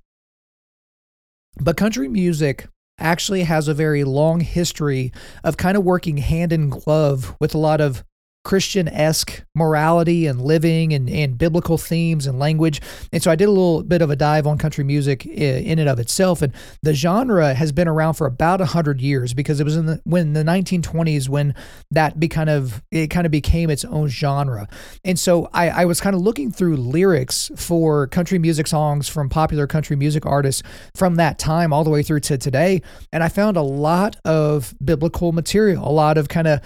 [1.60, 2.67] But country music
[2.99, 5.12] actually has a very long history
[5.43, 8.03] of kind of working hand in glove with a lot of
[8.47, 12.79] Christian esque morality and living and, and biblical themes and language.
[13.12, 15.79] And so I did a little bit of a dive on country music uh, in
[15.79, 16.41] and of itself.
[16.41, 20.01] And the genre has been around for about 100 years because it was in the
[20.05, 21.55] when the 1920s when
[21.91, 24.69] that be kind of it kind of became its own genre.
[25.03, 29.27] And so I, I was kind of looking through lyrics for country music songs from
[29.27, 30.63] popular country music artists
[30.95, 32.81] from that time all the way through to today.
[33.12, 36.62] And I found a lot of biblical material, a lot of kind of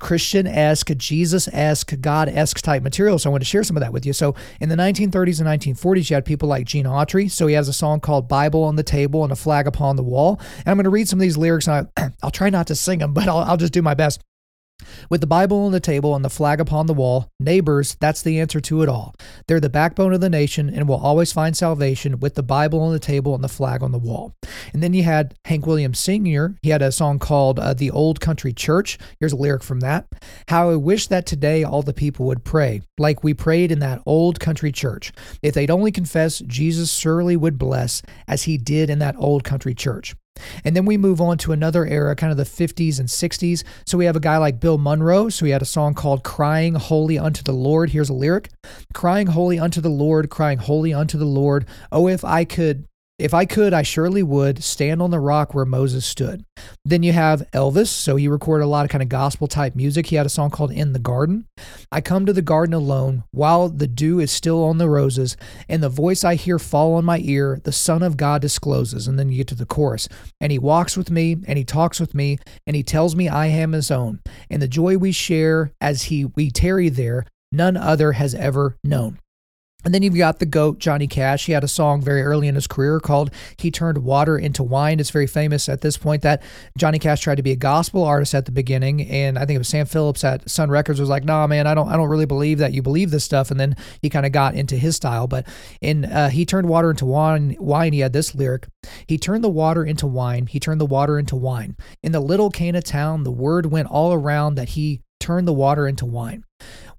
[0.00, 3.18] Christian esque, Jesus esque, God esque type material.
[3.18, 4.12] So I want to share some of that with you.
[4.12, 7.30] So in the 1930s and 1940s, you had people like Gene Autry.
[7.30, 10.02] So he has a song called Bible on the Table and a Flag Upon the
[10.02, 10.40] Wall.
[10.58, 11.66] And I'm going to read some of these lyrics.
[11.68, 14.20] And I, will try not to sing them, but I'll, I'll just do my best.
[15.08, 18.40] With the Bible on the table and the flag upon the wall, neighbors, that's the
[18.40, 19.14] answer to it all.
[19.46, 22.92] They're the backbone of the nation and will always find salvation with the Bible on
[22.92, 24.34] the table and the flag on the wall.
[24.72, 28.20] And then you had Hank Williams Sr., he had a song called uh, The Old
[28.20, 28.98] Country Church.
[29.20, 30.06] Here's a lyric from that.
[30.48, 34.02] How I wish that today all the people would pray, like we prayed in that
[34.06, 35.12] old country church.
[35.42, 39.74] If they'd only confess, Jesus surely would bless, as he did in that old country
[39.74, 40.14] church.
[40.64, 43.64] And then we move on to another era, kind of the 50s and 60s.
[43.86, 45.28] So we have a guy like Bill Monroe.
[45.28, 47.90] So he had a song called Crying Holy Unto the Lord.
[47.90, 48.50] Here's a lyric
[48.94, 51.66] Crying holy unto the Lord, crying holy unto the Lord.
[51.92, 52.86] Oh, if I could
[53.18, 56.44] if I could, I surely would stand on the rock where Moses stood.
[56.84, 57.88] Then you have Elvis.
[57.88, 60.06] So he recorded a lot of kind of gospel type music.
[60.06, 61.46] He had a song called In the Garden.
[61.90, 65.36] I come to the garden alone while the dew is still on the roses,
[65.68, 69.08] and the voice I hear fall on my ear, the Son of God discloses.
[69.08, 70.08] And then you get to the chorus.
[70.40, 73.46] And he walks with me, and he talks with me, and he tells me I
[73.46, 74.20] am his own.
[74.50, 79.18] And the joy we share as he we tarry there, none other has ever known.
[79.86, 81.46] And then you've got the GOAT, Johnny Cash.
[81.46, 84.98] He had a song very early in his career called He Turned Water into Wine.
[84.98, 86.42] It's very famous at this point that
[86.76, 89.02] Johnny Cash tried to be a gospel artist at the beginning.
[89.02, 91.74] And I think it was Sam Phillips at Sun Records was like, nah, man, I
[91.74, 93.52] don't I don't really believe that you believe this stuff.
[93.52, 95.28] And then he kind of got into his style.
[95.28, 95.46] But
[95.80, 98.66] in uh, He Turned Water into wine, wine, he had this lyric.
[99.06, 100.48] He turned the water into wine.
[100.48, 101.76] He turned the water into wine.
[102.02, 105.86] In the little Cana town, the word went all around that he turned the water
[105.86, 106.44] into wine.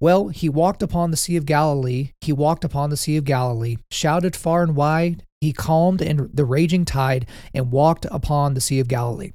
[0.00, 2.12] Well, he walked upon the Sea of Galilee.
[2.20, 5.24] He walked upon the Sea of Galilee, shouted far and wide.
[5.40, 9.32] He calmed in the raging tide and walked upon the Sea of Galilee.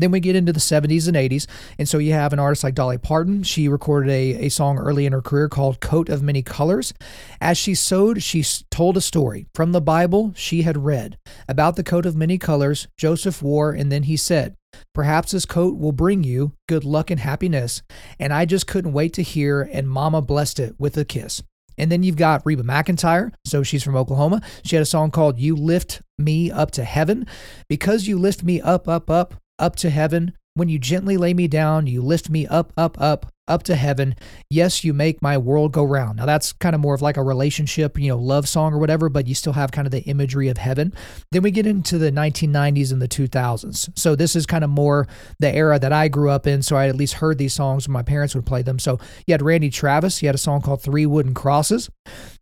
[0.00, 1.46] Then we get into the 70s and 80s.
[1.78, 3.42] And so you have an artist like Dolly Parton.
[3.42, 6.92] She recorded a, a song early in her career called Coat of Many Colors.
[7.40, 11.84] As she sewed, she told a story from the Bible she had read about the
[11.84, 13.72] coat of many colors Joseph wore.
[13.72, 14.56] And then he said,
[14.94, 17.82] Perhaps this coat will bring you good luck and happiness.
[18.18, 21.42] And I just couldn't wait to hear, and Mama blessed it with a kiss.
[21.80, 23.32] And then you've got Reba McEntire.
[23.46, 24.42] So she's from Oklahoma.
[24.62, 27.26] She had a song called You Lift Me Up to Heaven.
[27.68, 31.46] Because you lift me up, up, up, up to heaven, when you gently lay me
[31.46, 34.14] down, you lift me up, up, up, up to heaven.
[34.48, 36.18] Yes, you make my world go round.
[36.18, 39.08] Now, that's kind of more of like a relationship, you know, love song or whatever,
[39.08, 40.92] but you still have kind of the imagery of heaven.
[41.32, 43.96] Then we get into the 1990s and the 2000s.
[43.98, 45.06] So, this is kind of more
[45.38, 46.62] the era that I grew up in.
[46.62, 48.78] So, I at least heard these songs when my parents would play them.
[48.78, 51.90] So, you had Randy Travis, he had a song called Three Wooden Crosses.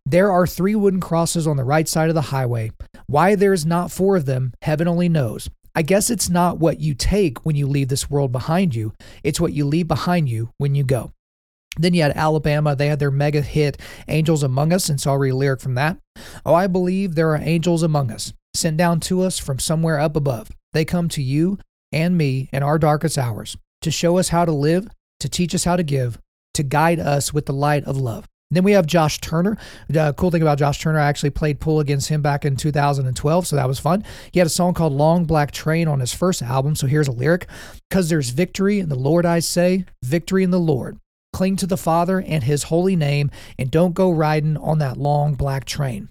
[0.05, 2.71] There are three wooden crosses on the right side of the highway.
[3.05, 5.49] Why there's not four of them, heaven only knows.
[5.79, 8.91] I guess it's not what you take when you leave this world behind you,
[9.23, 11.13] it's what you leave behind you when you go.
[11.77, 12.75] Then you had Alabama.
[12.75, 15.97] They had their mega hit, Angels Among Us, and read a lyric from that.
[16.45, 20.17] Oh, I believe there are angels among us, sent down to us from somewhere up
[20.17, 20.51] above.
[20.73, 21.59] They come to you
[21.93, 24.89] and me in our darkest hours to show us how to live,
[25.21, 26.19] to teach us how to give,
[26.55, 28.25] to guide us with the light of love.
[28.51, 29.57] Then we have Josh Turner.
[29.89, 33.45] The cool thing about Josh Turner, I actually played pool against him back in 2012,
[33.45, 34.03] so that was fun.
[34.31, 37.11] He had a song called Long Black Train on his first album, so here's a
[37.11, 37.47] lyric
[37.89, 40.97] Because there's victory in the Lord, I say, victory in the Lord.
[41.31, 45.35] Cling to the Father and His holy name, and don't go riding on that long
[45.35, 46.09] black train.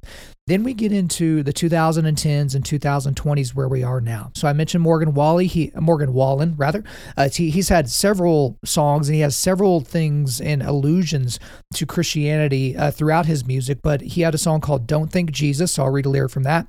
[0.48, 4.30] Then we get into the 2010s and 2020s where we are now.
[4.34, 6.84] So I mentioned Morgan Wally, he Morgan Wallen rather.
[7.18, 11.38] Uh, he, he's had several songs and he has several things and allusions
[11.74, 13.80] to Christianity uh, throughout his music.
[13.82, 16.44] But he had a song called "Don't Think Jesus." So I'll read a lyric from
[16.44, 16.66] that.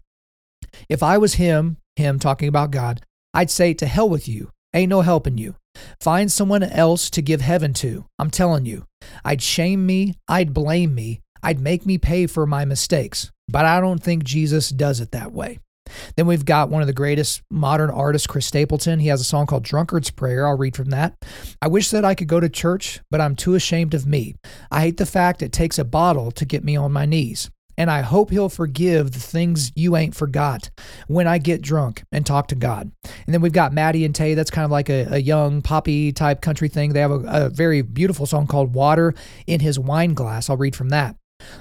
[0.89, 2.99] If I was him, him talking about God,
[3.33, 4.51] I'd say, "To hell with you.
[4.73, 5.55] Ain't no helping you.
[6.01, 8.03] Find someone else to give heaven to.
[8.19, 8.83] I'm telling you.
[9.23, 10.15] I'd shame me.
[10.27, 11.21] I'd blame me.
[11.41, 13.31] I'd make me pay for my mistakes.
[13.51, 15.59] But I don't think Jesus does it that way.
[16.15, 18.99] Then we've got one of the greatest modern artists, Chris Stapleton.
[18.99, 20.45] He has a song called Drunkard's Prayer.
[20.47, 21.15] I'll read from that.
[21.63, 24.35] I wish that I could go to church, but I'm too ashamed of me.
[24.69, 27.49] I hate the fact it takes a bottle to get me on my knees.
[27.79, 30.69] and I hope He'll forgive the things you ain't forgot
[31.07, 32.91] when I get drunk and talk to God.
[33.25, 34.33] And then we've got Maddie and Tae.
[34.33, 36.91] That's kind of like a, a young poppy type country thing.
[36.91, 39.15] They have a, a very beautiful song called Water
[39.47, 40.49] in His Wine Glass.
[40.49, 41.15] I'll read from that.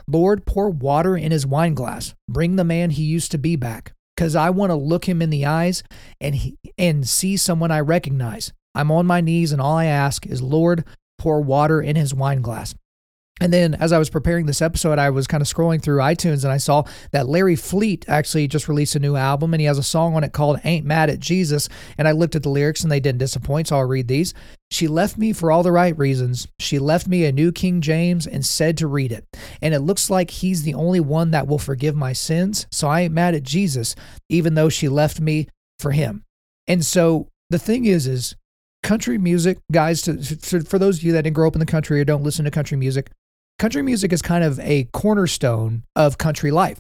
[0.07, 2.15] Lord, pour water in his wine glass.
[2.29, 3.93] Bring the man he used to be back.
[4.17, 5.85] Because I want to look him in the eyes
[6.21, 8.53] and he, and see someone I recognize.
[8.75, 10.85] I'm on my knees, and all I ask is, Lord,
[11.19, 12.75] pour water in his wine glass.
[13.41, 16.45] And then as I was preparing this episode, I was kind of scrolling through iTunes
[16.45, 19.79] and I saw that Larry Fleet actually just released a new album and he has
[19.79, 21.69] a song on it called Ain't Mad at Jesus.
[21.97, 24.35] And I looked at the lyrics and they didn't disappoint, so I'll read these.
[24.71, 26.47] She left me for all the right reasons.
[26.59, 29.25] She left me a new King James and said to read it.
[29.63, 32.67] And it looks like he's the only one that will forgive my sins.
[32.71, 33.95] So I ain't mad at Jesus,
[34.29, 35.49] even though she left me
[35.79, 36.25] for him.
[36.67, 38.37] And so the thing is, is
[38.83, 40.17] country music, guys, to,
[40.63, 42.51] for those of you that didn't grow up in the country or don't listen to
[42.51, 43.11] country music,
[43.59, 46.79] country music is kind of a cornerstone of country life.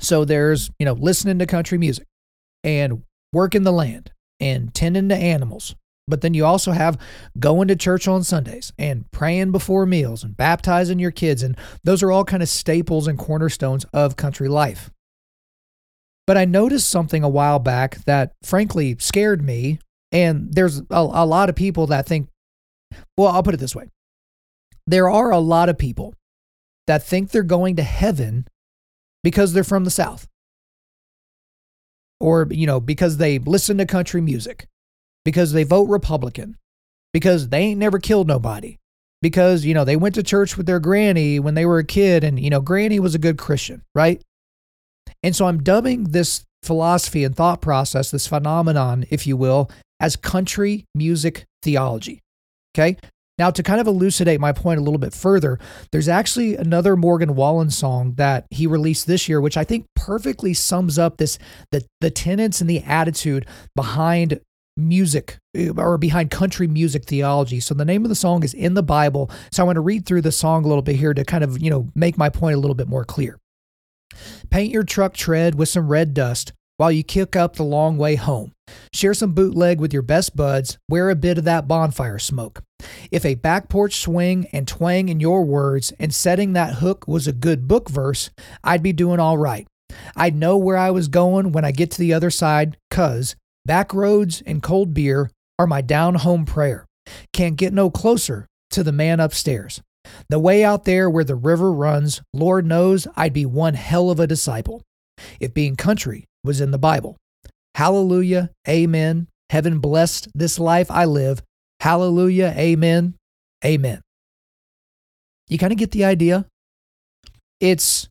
[0.00, 2.06] So there's, you know, listening to country music
[2.64, 5.74] and working the land and tending to animals.
[6.08, 6.98] But then you also have
[7.38, 11.42] going to church on Sundays and praying before meals and baptizing your kids.
[11.42, 14.90] And those are all kind of staples and cornerstones of country life.
[16.26, 19.78] But I noticed something a while back that frankly scared me.
[20.10, 22.28] And there's a, a lot of people that think,
[23.16, 23.88] well, I'll put it this way
[24.86, 26.14] there are a lot of people
[26.86, 28.46] that think they're going to heaven
[29.22, 30.26] because they're from the South.
[32.20, 34.66] Or, you know, because they listen to country music,
[35.24, 36.56] because they vote Republican,
[37.12, 38.78] because they ain't never killed nobody,
[39.20, 42.24] because, you know, they went to church with their granny when they were a kid
[42.24, 44.22] and, you know, granny was a good Christian, right?
[45.22, 50.16] And so I'm dubbing this philosophy and thought process, this phenomenon, if you will, as
[50.16, 52.20] country music theology.
[52.74, 52.96] Okay.
[53.38, 55.58] Now, to kind of elucidate my point a little bit further,
[55.90, 60.54] there's actually another Morgan Wallen song that he released this year, which I think perfectly
[60.54, 61.38] sums up this
[61.70, 64.40] the the tenets and the attitude behind
[64.76, 67.60] music eh, or behind country music theology.
[67.60, 69.30] So the name of the song is In the Bible.
[69.50, 71.60] So I want to read through the song a little bit here to kind of,
[71.60, 73.38] you know, make my point a little bit more clear.
[74.50, 78.16] Paint your truck tread with some red dust while you kick up the long way
[78.16, 78.52] home.
[78.92, 82.62] Share some bootleg with your best buds, wear a bit of that bonfire smoke.
[83.10, 87.26] If a back porch swing and twang in your words and setting that hook was
[87.26, 88.30] a good book verse,
[88.64, 89.66] I'd be doing all right.
[90.16, 93.94] I'd know where I was going when I get to the other side, cuz back
[93.94, 96.86] roads and cold beer are my down home prayer.
[97.32, 99.80] Can't get no closer to the man upstairs.
[100.28, 104.18] The way out there where the river runs, Lord knows I'd be one hell of
[104.18, 104.82] a disciple.
[105.40, 107.16] If being country was in the Bible.
[107.74, 109.28] Hallelujah, amen.
[109.50, 111.42] Heaven blessed this life I live.
[111.80, 113.14] Hallelujah, amen,
[113.64, 114.00] amen.
[115.48, 116.46] You kind of get the idea?
[117.60, 118.08] It's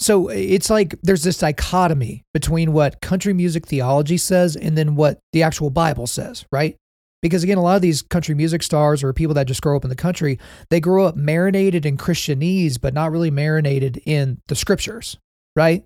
[0.00, 5.18] so it's like there's this dichotomy between what country music theology says and then what
[5.32, 6.76] the actual Bible says, right?
[7.22, 9.84] Because again, a lot of these country music stars or people that just grow up
[9.84, 14.54] in the country, they grow up marinated in Christianese, but not really marinated in the
[14.54, 15.16] scriptures,
[15.56, 15.84] right?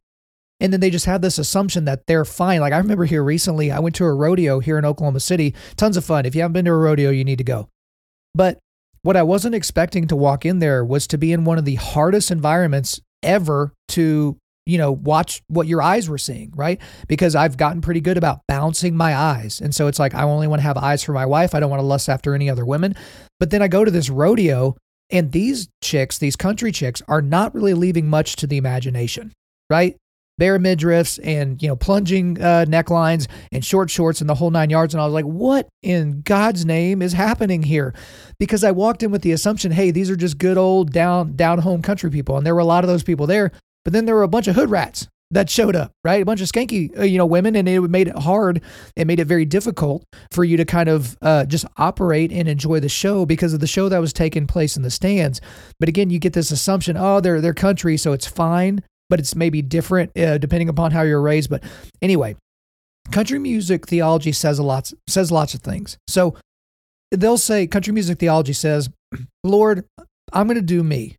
[0.60, 2.60] And then they just have this assumption that they're fine.
[2.60, 5.54] Like I remember here recently, I went to a rodeo here in Oklahoma City.
[5.76, 6.26] Tons of fun.
[6.26, 7.68] If you haven't been to a rodeo, you need to go.
[8.34, 8.58] But
[9.02, 11.76] what I wasn't expecting to walk in there was to be in one of the
[11.76, 16.80] hardest environments ever to, you know, watch what your eyes were seeing, right?
[17.06, 19.60] Because I've gotten pretty good about bouncing my eyes.
[19.60, 21.54] And so it's like, I only want to have eyes for my wife.
[21.54, 22.96] I don't want to lust after any other women.
[23.38, 24.76] But then I go to this rodeo
[25.10, 29.32] and these chicks, these country chicks, are not really leaving much to the imagination,
[29.70, 29.96] right?
[30.38, 34.70] Bare midriffs and you know plunging uh, necklines and short shorts and the whole nine
[34.70, 34.94] yards.
[34.94, 37.94] And i was like what in god's name is happening here?
[38.38, 41.58] Because i walked in with the assumption hey these are just good old down down
[41.58, 42.36] home country people.
[42.36, 43.52] And there were a lot of those people there.
[43.84, 46.22] But then there were a bunch of hood rats that showed up right?
[46.22, 47.56] A bunch of skanky uh, you know women.
[47.56, 48.62] And it made it hard
[48.96, 52.80] it made it very difficult for you to kind of uh, just operate and enjoy
[52.80, 55.40] the show because of the show that was taking place in the stands.
[55.80, 59.34] But again you get this assumption oh they're they're country so it's fine but it's
[59.34, 61.50] maybe different uh, depending upon how you're raised.
[61.50, 61.64] But
[62.02, 62.36] anyway,
[63.10, 65.98] country music theology says a lot says lots of things.
[66.08, 66.36] So
[67.10, 68.88] they'll say country music theology says,
[69.44, 69.84] "Lord,
[70.32, 71.16] I'm going to do me,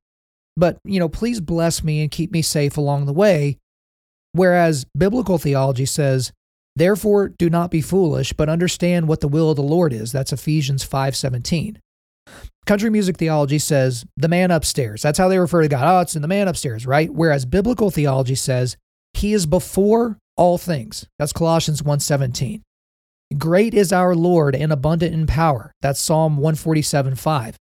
[0.56, 3.58] but you know, please bless me and keep me safe along the way."
[4.34, 6.32] Whereas biblical theology says,
[6.76, 10.34] "Therefore, do not be foolish, but understand what the will of the Lord is." That's
[10.34, 11.78] Ephesians 5:17.
[12.66, 15.02] Country music theology says the man upstairs.
[15.02, 15.84] That's how they refer to God.
[15.84, 17.12] Oh, it's in the man upstairs, right?
[17.12, 18.78] Whereas biblical theology says
[19.14, 21.08] he is before all things.
[21.18, 22.62] That's Colossians 1:17.
[23.38, 25.72] Great is our Lord and abundant in power.
[25.82, 27.58] That's Psalm 147 5.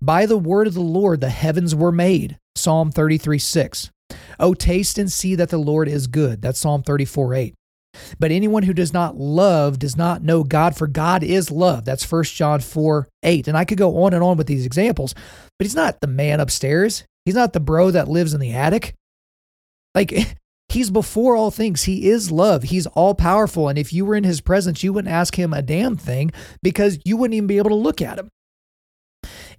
[0.00, 3.90] By the word of the Lord the heavens were made, Psalm 33 6.
[4.38, 6.42] Oh, taste and see that the Lord is good.
[6.42, 7.54] That's Psalm 34 8.
[8.18, 11.84] But anyone who does not love does not know God, for God is love.
[11.84, 13.48] That's 1 John 4 8.
[13.48, 15.14] And I could go on and on with these examples,
[15.58, 17.04] but he's not the man upstairs.
[17.24, 18.94] He's not the bro that lives in the attic.
[19.94, 20.12] Like,
[20.68, 21.84] he's before all things.
[21.84, 22.64] He is love.
[22.64, 23.68] He's all powerful.
[23.68, 26.32] And if you were in his presence, you wouldn't ask him a damn thing
[26.62, 28.30] because you wouldn't even be able to look at him.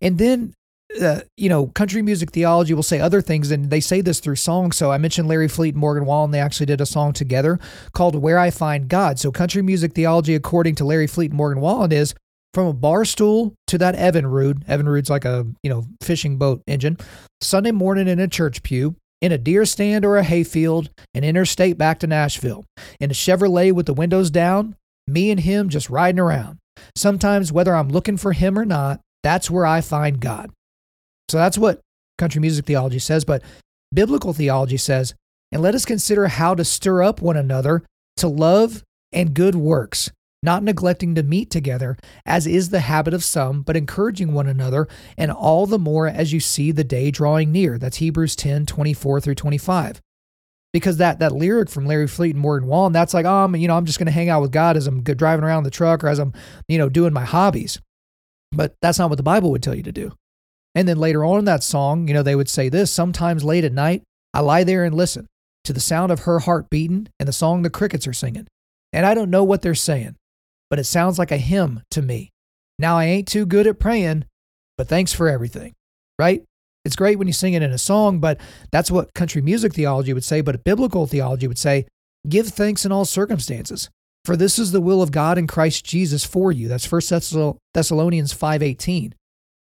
[0.02, 0.54] And then
[1.00, 4.36] uh, you know, country music theology will say other things, and they say this through
[4.36, 4.78] songs.
[4.78, 6.32] So I mentioned Larry Fleet and Morgan Wallen.
[6.32, 7.60] They actually did a song together
[7.94, 9.20] called Where I Find God.
[9.20, 12.14] So country music theology, according to Larry Fleet and Morgan Wallen, is
[12.54, 14.66] from a bar stool to that Evan Evinrude.
[14.66, 16.98] Evinrude's like a, you know, fishing boat engine.
[17.39, 21.78] Sunday morning in a church pew, in a deer stand or a hayfield, an interstate
[21.78, 22.66] back to Nashville.
[23.00, 24.76] In a Chevrolet with the windows down,
[25.08, 26.58] me and him just riding around.
[26.96, 30.52] Sometimes, whether I'm looking for him or not, that's where I find God.
[31.32, 31.80] So that's what
[32.18, 33.24] country music theology says.
[33.24, 33.42] But
[33.94, 35.16] biblical theology says,
[35.50, 37.84] and let us consider how to stir up one another
[38.18, 40.12] to love and good works,
[40.44, 44.90] not neglecting to meet together, as is the habit of some, but encouraging one another,
[45.18, 47.78] and all the more as you see the day drawing near.
[47.78, 50.02] That's Hebrews 10 24 through 25.
[50.74, 53.70] Because that, that lyric from Larry Fleet and Morgan Wallen, that's like, oh, I'm, you
[53.70, 56.04] know, I'm just going to hang out with God as I'm driving around the truck
[56.04, 56.34] or as I'm,
[56.68, 57.80] you know, doing my hobbies.
[58.52, 60.14] But that's not what the Bible would tell you to do.
[60.74, 63.64] And then later on in that song, you know, they would say this sometimes late
[63.64, 64.04] at night,
[64.34, 65.28] I lie there and listen
[65.66, 68.48] to the sound of her heart beating and the song the crickets are singing.
[68.94, 70.16] And I don't know what they're saying,
[70.70, 72.30] but it sounds like a hymn to me.
[72.80, 74.26] Now, I ain't too good at praying,
[74.78, 75.74] but thanks for everything,
[76.18, 76.44] right?
[76.84, 78.40] It's great when you sing it in a song, but
[78.72, 80.42] that's what country music theology would say.
[80.42, 81.86] But biblical theology would say,
[82.28, 83.90] give thanks in all circumstances.
[84.26, 86.68] For this is the will of God in Christ Jesus for you.
[86.68, 87.02] That's 1
[87.74, 89.14] Thessalonians 5:18.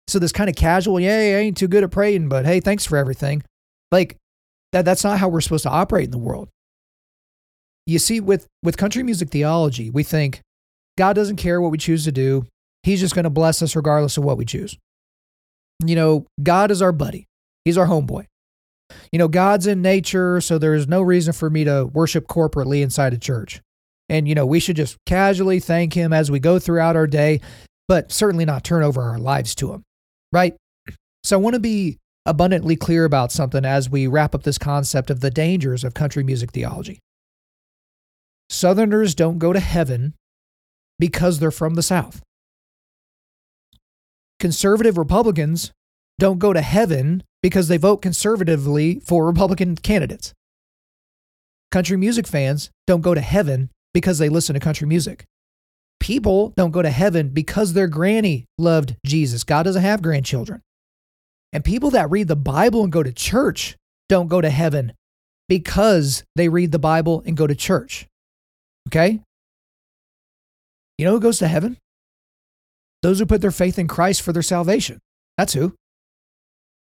[0.09, 2.85] So this kind of casual, yeah, I ain't too good at praying, but hey, thanks
[2.85, 3.43] for everything.
[3.91, 4.17] Like
[4.71, 6.49] that that's not how we're supposed to operate in the world.
[7.85, 10.41] You see, with with country music theology, we think
[10.97, 12.45] God doesn't care what we choose to do.
[12.83, 14.77] He's just going to bless us regardless of what we choose.
[15.85, 17.25] You know, God is our buddy.
[17.65, 18.25] He's our homeboy.
[19.11, 23.13] You know, God's in nature, so there's no reason for me to worship corporately inside
[23.13, 23.61] a church.
[24.07, 27.41] And, you know, we should just casually thank Him as we go throughout our day,
[27.87, 29.83] but certainly not turn over our lives to Him
[30.31, 30.55] right?
[31.23, 35.09] So I want to be abundantly clear about something as we wrap up this concept
[35.09, 36.99] of the dangers of country music theology.
[38.49, 40.13] Southerners don't go to heaven
[40.97, 42.21] because they're from the South.
[44.39, 45.71] Conservative Republicans
[46.17, 50.33] don't go to heaven because they vote conservatively for Republican candidates.
[51.71, 55.25] Country music fans don't go to heaven because they listen to country music.
[55.99, 59.43] People don't go to heaven because their granny loved Jesus.
[59.43, 60.61] God doesn't have grandchildren.
[61.51, 63.75] And people that read the Bible and go to church
[64.07, 64.93] don't go to heaven
[65.47, 68.07] because they read the Bible and go to church.
[68.87, 69.19] Okay?
[70.97, 71.77] You know who goes to heaven?
[73.01, 74.99] Those who put their faith in Christ for their salvation.
[75.37, 75.73] That's who.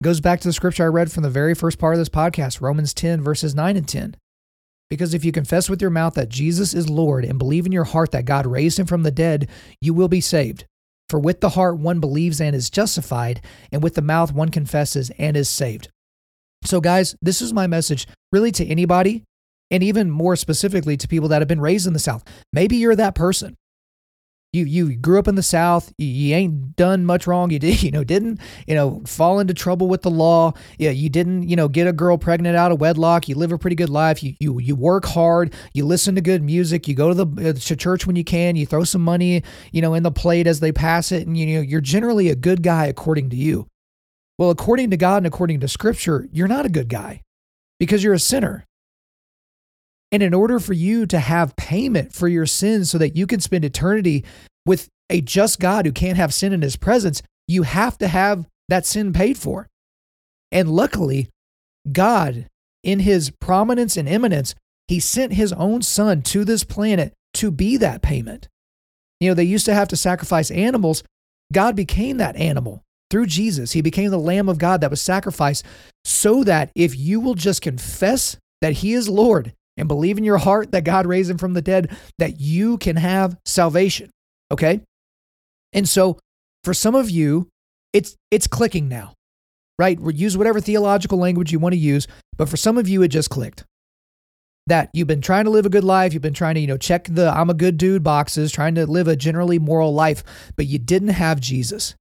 [0.02, 2.60] Goes back to the scripture I read from the very first part of this podcast,
[2.60, 4.16] Romans 10, verses 9 and 10.
[4.88, 7.84] Because if you confess with your mouth that Jesus is Lord and believe in your
[7.84, 9.48] heart that God raised him from the dead,
[9.80, 10.64] you will be saved.
[11.08, 15.10] For with the heart one believes and is justified, and with the mouth one confesses
[15.18, 15.88] and is saved.
[16.64, 19.22] So, guys, this is my message really to anybody,
[19.70, 22.24] and even more specifically to people that have been raised in the South.
[22.52, 23.56] Maybe you're that person
[24.56, 25.92] you you grew up in the South.
[25.98, 27.50] You, you, ain't done much wrong.
[27.50, 30.52] You did you know didn't you know fall into trouble with the law.
[30.78, 33.28] Yeah, you didn't you know get a girl pregnant out of wedlock.
[33.28, 34.22] You live a pretty good life.
[34.22, 35.54] You you you work hard.
[35.74, 36.88] You listen to good music.
[36.88, 38.56] You go to the uh, to church when you can.
[38.56, 39.42] You throw some money
[39.72, 42.36] you know in the plate as they pass it, and you know you're generally a
[42.36, 43.66] good guy according to you.
[44.38, 47.22] Well, according to God and according to Scripture, you're not a good guy
[47.78, 48.66] because you're a sinner.
[50.12, 53.40] And in order for you to have payment for your sins so that you can
[53.40, 54.24] spend eternity
[54.64, 58.46] with a just God who can't have sin in his presence, you have to have
[58.68, 59.68] that sin paid for.
[60.52, 61.28] And luckily,
[61.90, 62.46] God,
[62.82, 64.54] in his prominence and eminence,
[64.88, 68.48] he sent his own son to this planet to be that payment.
[69.20, 71.02] You know, they used to have to sacrifice animals.
[71.52, 73.72] God became that animal through Jesus.
[73.72, 75.64] He became the Lamb of God that was sacrificed
[76.04, 80.38] so that if you will just confess that he is Lord and believe in your
[80.38, 84.10] heart that God raised him from the dead, that you can have salvation.
[84.50, 84.80] Okay?
[85.72, 86.18] And so
[86.64, 87.48] for some of you,
[87.92, 89.12] it's it's clicking now.
[89.78, 89.98] Right?
[90.00, 92.06] Use whatever theological language you want to use,
[92.38, 93.64] but for some of you it just clicked.
[94.68, 96.78] That you've been trying to live a good life, you've been trying to, you know,
[96.78, 100.24] check the I'm a good dude boxes, trying to live a generally moral life,
[100.56, 101.94] but you didn't have Jesus.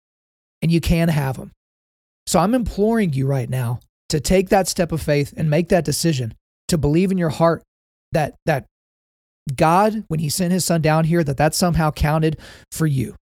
[0.61, 1.51] And you can have him.
[2.25, 5.85] So I'm imploring you right now to take that step of faith and make that
[5.85, 6.33] decision
[6.67, 7.63] to believe in your heart
[8.11, 8.65] that that
[9.53, 12.39] God, when he sent his son down here, that that somehow counted
[12.71, 13.15] for you.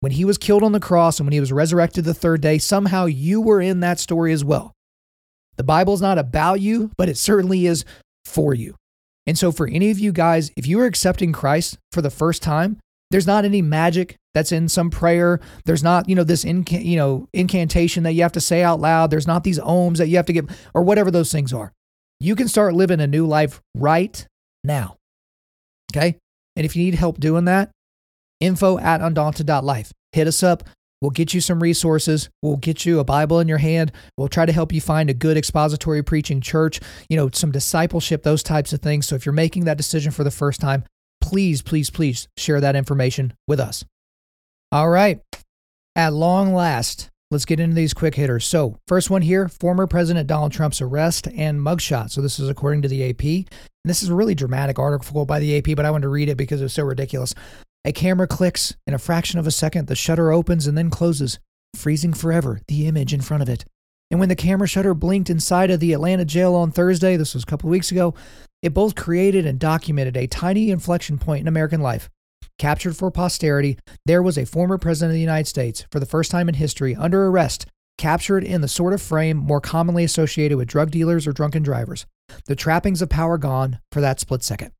[0.00, 2.58] When he was killed on the cross and when he was resurrected the third day,
[2.58, 4.72] somehow you were in that story as well.
[5.56, 7.84] The Bible's not about you, but it certainly is
[8.26, 8.74] for you.
[9.26, 12.42] And so, for any of you guys, if you are accepting Christ for the first
[12.42, 12.78] time,
[13.10, 15.40] there's not any magic that's in some prayer.
[15.64, 18.80] There's not, you know, this inca- you know incantation that you have to say out
[18.80, 19.10] loud.
[19.10, 21.72] There's not these ohms that you have to get, or whatever those things are.
[22.20, 24.26] You can start living a new life right
[24.62, 24.96] now.
[25.94, 26.16] Okay.
[26.56, 27.70] And if you need help doing that,
[28.40, 29.92] info at undaunted.life.
[30.12, 30.64] Hit us up.
[31.02, 32.30] We'll get you some resources.
[32.40, 33.92] We'll get you a Bible in your hand.
[34.16, 38.22] We'll try to help you find a good expository preaching church, you know, some discipleship,
[38.22, 39.06] those types of things.
[39.06, 40.84] So if you're making that decision for the first time,
[41.20, 43.84] please, please, please share that information with us.
[44.72, 45.20] All right.
[45.94, 48.46] At long last, let's get into these quick hitters.
[48.46, 52.10] So, first one here former President Donald Trump's arrest and mugshot.
[52.10, 53.22] So, this is according to the AP.
[53.24, 56.30] And this is a really dramatic article by the AP, but I wanted to read
[56.30, 57.34] it because it was so ridiculous.
[57.84, 58.74] A camera clicks.
[58.86, 61.38] In a fraction of a second, the shutter opens and then closes,
[61.76, 63.64] freezing forever the image in front of it.
[64.10, 67.42] And when the camera shutter blinked inside of the Atlanta jail on Thursday, this was
[67.42, 68.14] a couple of weeks ago,
[68.62, 72.08] it both created and documented a tiny inflection point in American life.
[72.58, 76.30] Captured for posterity, there was a former president of the United States, for the first
[76.30, 77.66] time in history, under arrest,
[77.98, 82.06] captured in the sort of frame more commonly associated with drug dealers or drunken drivers.
[82.46, 84.70] The trappings of power gone for that split second.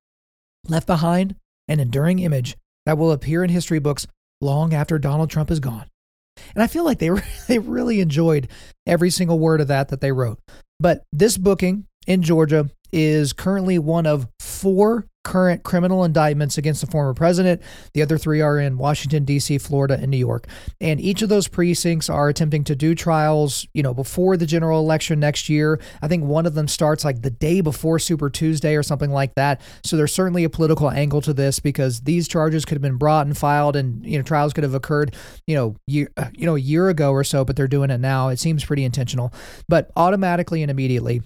[0.69, 1.37] Left behind,
[1.69, 2.57] an enduring image
[2.87, 4.07] that will appear in history books
[4.41, 5.87] long after Donald Trump is gone.
[6.55, 7.11] And I feel like they
[7.49, 8.49] they really enjoyed
[8.87, 10.39] every single word of that that they wrote.
[10.81, 16.87] But this booking in Georgia is currently one of four current criminal indictments against the
[16.87, 17.61] former president.
[17.95, 20.47] The other three are in Washington, D.C., Florida, and New York.
[20.81, 24.81] And each of those precincts are attempting to do trials, you know, before the general
[24.81, 25.81] election next year.
[26.03, 29.35] I think one of them starts like the day before Super Tuesday or something like
[29.35, 29.61] that.
[29.83, 33.27] So there's certainly a political angle to this because these charges could have been brought
[33.27, 35.15] and filed and, you know, trials could have occurred,
[35.47, 38.29] you know, year, you know, a year ago or so, but they're doing it now.
[38.29, 39.33] It seems pretty intentional.
[39.69, 41.23] But automatically and immediately,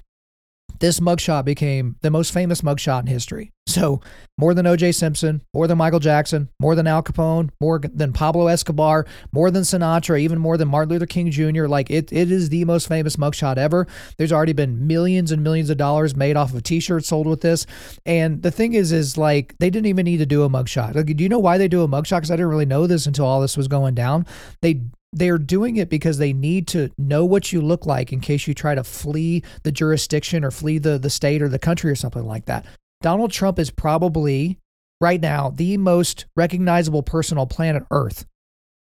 [0.78, 3.52] this mugshot became the most famous mugshot in history.
[3.68, 4.00] So,
[4.38, 8.46] more than OJ Simpson, more than Michael Jackson, more than Al Capone, more than Pablo
[8.46, 11.66] Escobar, more than Sinatra, even more than Martin Luther King Jr.
[11.66, 13.86] Like it, it is the most famous mugshot ever.
[14.16, 17.66] There's already been millions and millions of dollars made off of t-shirts sold with this.
[18.06, 20.94] And the thing is, is like they didn't even need to do a mugshot.
[20.94, 22.18] Like, do you know why they do a mugshot?
[22.18, 24.24] Because I didn't really know this until all this was going down.
[24.62, 24.80] They
[25.12, 28.54] they're doing it because they need to know what you look like in case you
[28.54, 32.26] try to flee the jurisdiction or flee the, the state or the country or something
[32.26, 32.66] like that.
[33.00, 34.58] Donald Trump is probably
[35.00, 38.26] right now the most recognizable person on planet Earth.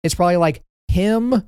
[0.03, 1.47] It's probably like him,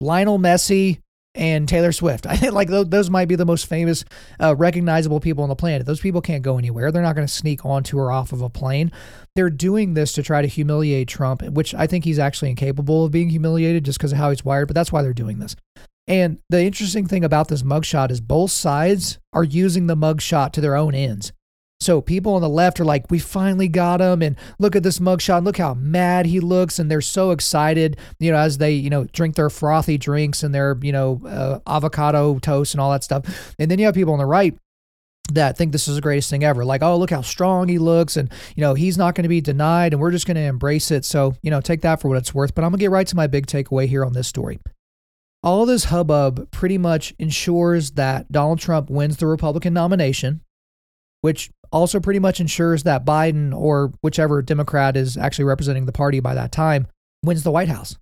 [0.00, 1.00] Lionel Messi,
[1.38, 2.26] and Taylor Swift.
[2.26, 4.04] I think like those, might be the most famous,
[4.40, 5.86] uh, recognizable people on the planet.
[5.86, 6.92] Those people can't go anywhere.
[6.92, 8.92] They're not going to sneak onto or off of a plane.
[9.34, 13.12] They're doing this to try to humiliate Trump, which I think he's actually incapable of
[13.12, 14.68] being humiliated just because of how he's wired.
[14.68, 15.56] But that's why they're doing this.
[16.08, 20.60] And the interesting thing about this mugshot is both sides are using the mugshot to
[20.60, 21.32] their own ends.
[21.88, 24.20] So people on the left are like, we finally got him.
[24.20, 25.42] And look at this mugshot.
[25.42, 26.78] Look how mad he looks.
[26.78, 30.54] And they're so excited, you know, as they, you know, drink their frothy drinks and
[30.54, 33.54] their, you know, uh, avocado toast and all that stuff.
[33.58, 34.54] And then you have people on the right
[35.32, 36.62] that think this is the greatest thing ever.
[36.62, 38.18] Like, oh, look how strong he looks.
[38.18, 40.90] And, you know, he's not going to be denied and we're just going to embrace
[40.90, 41.06] it.
[41.06, 42.54] So, you know, take that for what it's worth.
[42.54, 44.58] But I'm going to get right to my big takeaway here on this story.
[45.42, 50.42] All this hubbub pretty much ensures that Donald Trump wins the Republican nomination,
[51.22, 56.20] which also pretty much ensures that Biden or whichever Democrat is actually representing the party
[56.20, 56.86] by that time
[57.22, 57.96] wins the White House.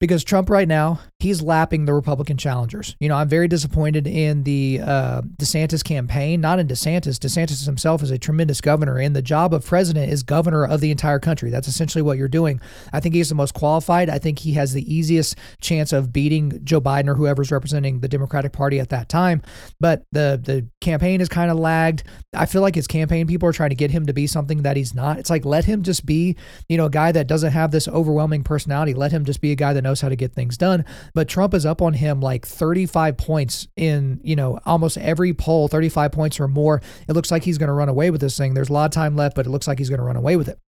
[0.00, 2.96] Because Trump right now he's lapping the Republican challengers.
[2.98, 6.40] You know, I'm very disappointed in the uh, DeSantis campaign.
[6.40, 7.18] Not in DeSantis.
[7.18, 10.90] DeSantis himself is a tremendous governor, and the job of president is governor of the
[10.90, 11.50] entire country.
[11.50, 12.60] That's essentially what you're doing.
[12.92, 14.10] I think he's the most qualified.
[14.10, 18.08] I think he has the easiest chance of beating Joe Biden or whoever's representing the
[18.08, 19.42] Democratic Party at that time.
[19.78, 22.02] But the the campaign is kind of lagged.
[22.34, 24.76] I feel like his campaign people are trying to get him to be something that
[24.76, 25.18] he's not.
[25.18, 26.36] It's like let him just be,
[26.68, 28.94] you know, a guy that doesn't have this overwhelming personality.
[28.94, 30.84] Let him just be a guy that knows knows how to get things done.
[31.14, 35.68] But Trump is up on him like 35 points in, you know, almost every poll,
[35.68, 36.80] 35 points or more.
[37.08, 38.54] It looks like he's going to run away with this thing.
[38.54, 40.36] There's a lot of time left, but it looks like he's going to run away
[40.36, 40.58] with it.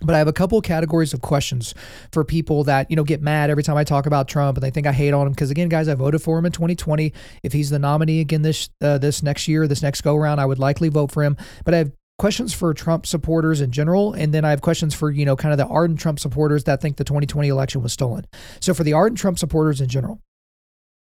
[0.00, 1.74] But I have a couple categories of questions
[2.12, 4.70] for people that, you know, get mad every time I talk about Trump and they
[4.70, 5.32] think I hate on him.
[5.32, 7.12] Because again, guys, I voted for him in 2020.
[7.42, 10.46] If he's the nominee again this uh, this next year, this next go around, I
[10.46, 11.36] would likely vote for him.
[11.64, 15.10] But I have questions for Trump supporters in general, and then I have questions for,
[15.10, 18.26] you know, kind of the ardent Trump supporters that think the 2020 election was stolen.
[18.60, 20.20] So for the ardent Trump supporters in general,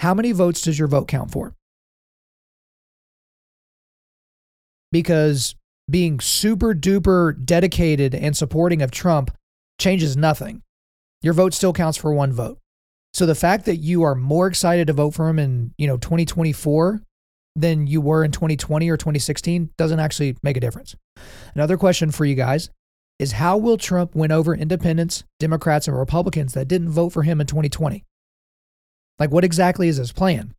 [0.01, 1.55] how many votes does your vote count for?
[4.91, 5.55] Because
[5.89, 9.35] being super duper dedicated and supporting of Trump
[9.79, 10.61] changes nothing.
[11.21, 12.59] Your vote still counts for one vote.
[13.13, 15.97] So the fact that you are more excited to vote for him in, you know,
[15.97, 17.01] 2024
[17.55, 20.95] than you were in 2020 or 2016 doesn't actually make a difference.
[21.53, 22.69] Another question for you guys
[23.17, 27.39] is how will Trump win over independents, Democrats, and Republicans that didn't vote for him
[27.39, 28.03] in 2020?
[29.19, 30.53] Like, what exactly is his plan?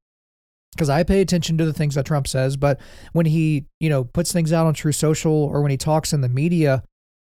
[0.75, 2.81] Because I pay attention to the things that Trump says, but
[3.13, 6.23] when he, you know, puts things out on Truth Social or when he talks in
[6.23, 6.83] the media,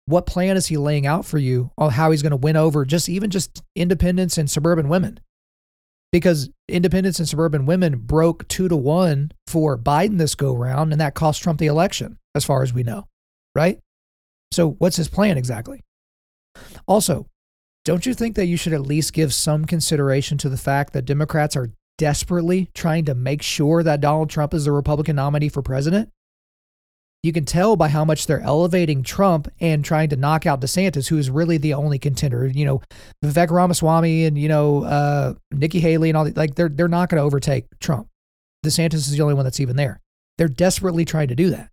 [0.07, 2.87] what plan is he laying out for you on how he's going to win over
[2.87, 5.21] just even just independents and suburban women?
[6.11, 11.01] Because independents and suburban women broke two to one for Biden this go round, and
[11.01, 13.05] that cost Trump the election, as far as we know,
[13.55, 13.79] right?
[14.51, 15.83] So, what's his plan exactly?
[16.87, 17.27] Also,
[17.85, 21.05] don't you think that you should at least give some consideration to the fact that
[21.05, 25.63] Democrats are desperately trying to make sure that Donald Trump is the Republican nominee for
[25.63, 26.11] president?
[27.23, 31.09] You can tell by how much they're elevating Trump and trying to knock out DeSantis,
[31.09, 32.47] who is really the only contender.
[32.47, 32.83] You know,
[33.25, 37.09] Vivek Ramaswamy and you know uh, Nikki Haley and all the, like they're they're not
[37.09, 38.09] going to overtake Trump.
[38.64, 40.01] DeSantis is the only one that's even there.
[40.37, 41.71] They're desperately trying to do that.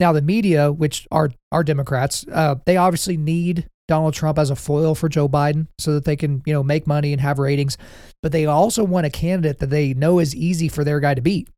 [0.00, 4.56] Now, the media, which are are Democrats, uh, they obviously need Donald Trump as a
[4.56, 7.76] foil for Joe Biden so that they can you know make money and have ratings,
[8.22, 11.20] but they also want a candidate that they know is easy for their guy to
[11.20, 11.48] beat.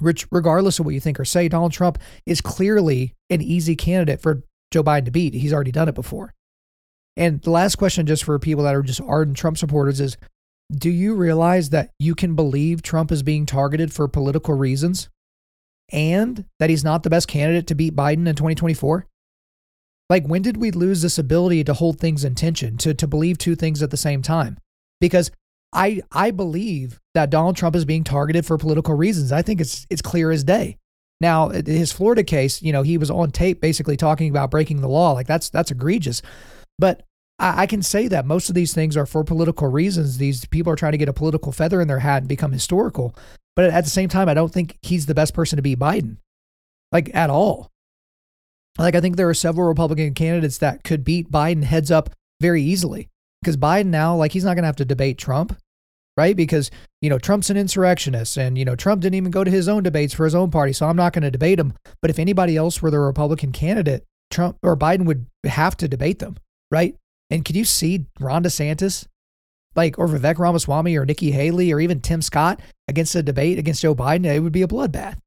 [0.00, 4.20] Which, regardless of what you think or say, Donald Trump is clearly an easy candidate
[4.20, 4.42] for
[4.72, 5.34] Joe Biden to beat.
[5.34, 6.34] He's already done it before.
[7.16, 10.16] And the last question, just for people that are just ardent Trump supporters, is
[10.72, 15.08] do you realize that you can believe Trump is being targeted for political reasons
[15.92, 19.06] and that he's not the best candidate to beat Biden in 2024?
[20.10, 23.38] Like, when did we lose this ability to hold things in tension, to, to believe
[23.38, 24.58] two things at the same time?
[25.00, 25.30] Because
[25.74, 29.32] I I believe that Donald Trump is being targeted for political reasons.
[29.32, 30.78] I think it's it's clear as day.
[31.20, 34.88] Now, his Florida case, you know, he was on tape basically talking about breaking the
[34.88, 35.12] law.
[35.12, 36.22] Like that's that's egregious.
[36.78, 37.02] But
[37.38, 40.18] I, I can say that most of these things are for political reasons.
[40.18, 43.14] These people are trying to get a political feather in their hat and become historical.
[43.56, 46.16] But at the same time, I don't think he's the best person to be Biden,
[46.92, 47.70] like at all.
[48.78, 52.10] Like I think there are several Republican candidates that could beat Biden heads up
[52.40, 53.08] very easily
[53.40, 55.56] because Biden now, like he's not going to have to debate Trump
[56.16, 56.36] right?
[56.36, 59.68] Because, you know, Trump's an insurrectionist and, you know, Trump didn't even go to his
[59.68, 60.72] own debates for his own party.
[60.72, 61.74] So I'm not going to debate him.
[62.00, 66.18] But if anybody else were the Republican candidate, Trump or Biden would have to debate
[66.18, 66.36] them,
[66.70, 66.96] right?
[67.30, 69.06] And can you see Ron DeSantis,
[69.74, 73.82] like, or Vivek Ramaswamy or Nikki Haley or even Tim Scott against a debate against
[73.82, 74.26] Joe Biden?
[74.26, 75.18] It would be a bloodbath.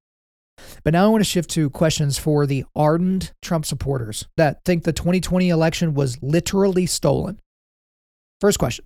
[0.84, 4.84] But now I want to shift to questions for the ardent Trump supporters that think
[4.84, 7.40] the 2020 election was literally stolen.
[8.42, 8.86] First question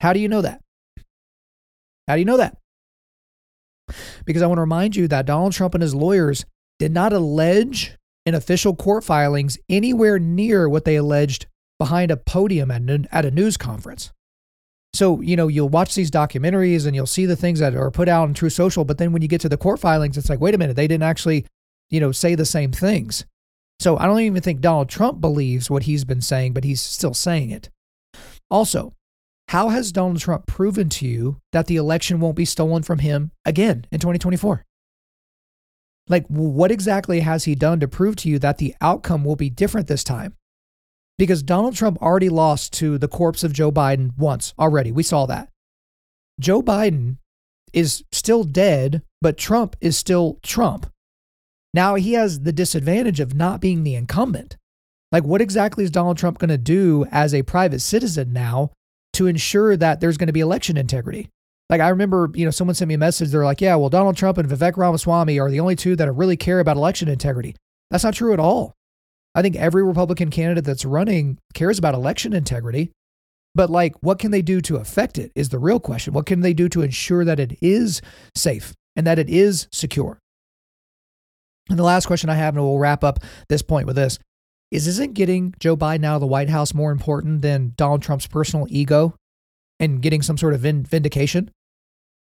[0.00, 0.60] How do you know that?
[2.08, 2.56] How do you know that?
[4.24, 6.44] Because I want to remind you that Donald Trump and his lawyers
[6.78, 11.46] did not allege in official court filings anywhere near what they alleged
[11.78, 14.12] behind a podium at, a news conference.
[14.92, 18.08] So, you know, you'll watch these documentaries and you'll see the things that are put
[18.08, 20.40] out on Truth Social, but then when you get to the court filings, it's like,
[20.40, 21.46] wait a minute, they didn't actually,
[21.90, 23.26] you know, say the same things.
[23.78, 27.12] So I don't even think Donald Trump believes what he's been saying, but he's still
[27.12, 27.68] saying it.
[28.50, 28.94] Also,
[29.48, 33.30] how has Donald Trump proven to you that the election won't be stolen from him
[33.44, 34.64] again in 2024?
[36.08, 39.50] Like, what exactly has he done to prove to you that the outcome will be
[39.50, 40.34] different this time?
[41.18, 44.92] Because Donald Trump already lost to the corpse of Joe Biden once already.
[44.92, 45.48] We saw that.
[46.38, 47.16] Joe Biden
[47.72, 50.90] is still dead, but Trump is still Trump.
[51.72, 54.56] Now he has the disadvantage of not being the incumbent.
[55.12, 58.72] Like, what exactly is Donald Trump going to do as a private citizen now
[59.16, 61.28] to ensure that there's going to be election integrity.
[61.68, 63.30] Like I remember, you know, someone sent me a message.
[63.30, 66.36] They're like, "Yeah, well, Donald Trump and Vivek Ramaswamy are the only two that really
[66.36, 67.56] care about election integrity."
[67.90, 68.74] That's not true at all.
[69.34, 72.92] I think every Republican candidate that's running cares about election integrity.
[73.54, 76.12] But like, what can they do to affect it is the real question.
[76.12, 78.02] What can they do to ensure that it is
[78.34, 80.18] safe and that it is secure?
[81.68, 84.18] And the last question I have, and we'll wrap up this point with this
[84.70, 88.26] is isn't getting Joe Biden out of the White House more important than Donald Trump's
[88.26, 89.14] personal ego
[89.78, 91.50] and getting some sort of vindication?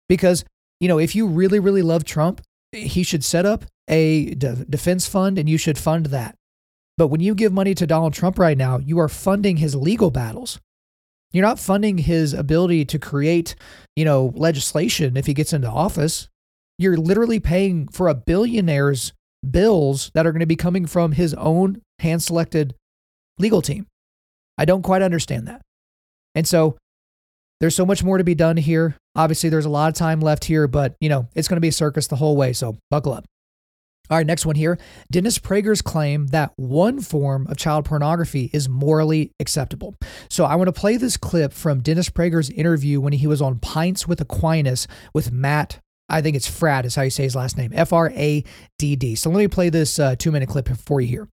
[0.09, 0.43] Because,
[0.79, 5.07] you know, if you really, really love Trump, he should set up a de- defense
[5.07, 6.35] fund and you should fund that.
[6.97, 10.11] But when you give money to Donald Trump right now, you are funding his legal
[10.11, 10.59] battles.
[11.31, 13.55] You're not funding his ability to create,
[13.95, 16.27] you know, legislation if he gets into office.
[16.77, 19.13] You're literally paying for a billionaire's
[19.49, 22.75] bills that are going to be coming from his own hand selected
[23.39, 23.87] legal team.
[24.57, 25.61] I don't quite understand that.
[26.35, 26.77] And so
[27.61, 28.97] There's so much more to be done here.
[29.15, 31.67] Obviously, there's a lot of time left here, but you know, it's going to be
[31.67, 32.53] a circus the whole way.
[32.53, 33.25] So buckle up.
[34.09, 34.79] All right, next one here.
[35.11, 39.95] Dennis Prager's claim that one form of child pornography is morally acceptable.
[40.27, 43.59] So I want to play this clip from Dennis Prager's interview when he was on
[43.59, 45.79] Pints with Aquinas with Matt.
[46.11, 47.71] I think it's Fradd is how you say his last name.
[47.73, 48.43] F R A
[48.77, 49.15] D D.
[49.15, 51.27] So let me play this uh, two minute clip for you here.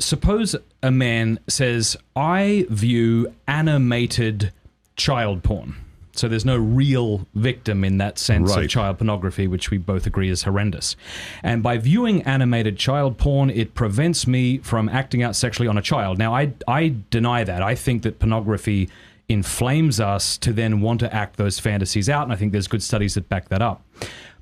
[0.00, 4.52] Suppose a man says, I view animated
[4.96, 5.76] child porn.
[6.16, 8.64] So there's no real victim in that sense Right.
[8.64, 10.94] of child pornography, which we both agree is horrendous.
[11.42, 15.82] And by viewing animated child porn, it prevents me from acting out sexually on a
[15.82, 16.18] child.
[16.18, 17.62] Now, I, I deny that.
[17.62, 18.88] I think that pornography
[19.28, 22.24] inflames us to then want to act those fantasies out.
[22.24, 23.82] And I think there's good studies that back that up.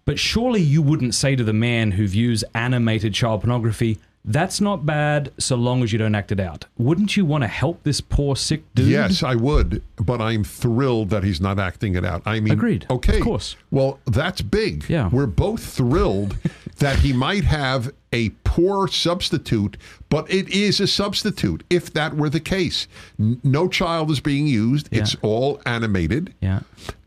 [0.04, 4.86] But surely you wouldn't say to the man who views animated child pornography, that's not
[4.86, 6.66] bad so long as you don't act it out.
[6.78, 8.88] Wouldn't you want to help this poor sick dude?
[8.88, 12.22] Yes, I would, but I'm thrilled that he's not acting it out.
[12.24, 12.86] I mean, Agreed.
[12.88, 13.56] Okay, Of course.
[13.70, 14.88] Well, that's big.
[14.88, 15.08] Yeah.
[15.08, 16.36] we're both thrilled
[16.78, 19.76] that he might have a poor substitute,
[20.08, 21.62] but it is a substitute.
[21.70, 22.86] If that were the case,
[23.18, 26.60] no child is being used; it's all animated, Yeah.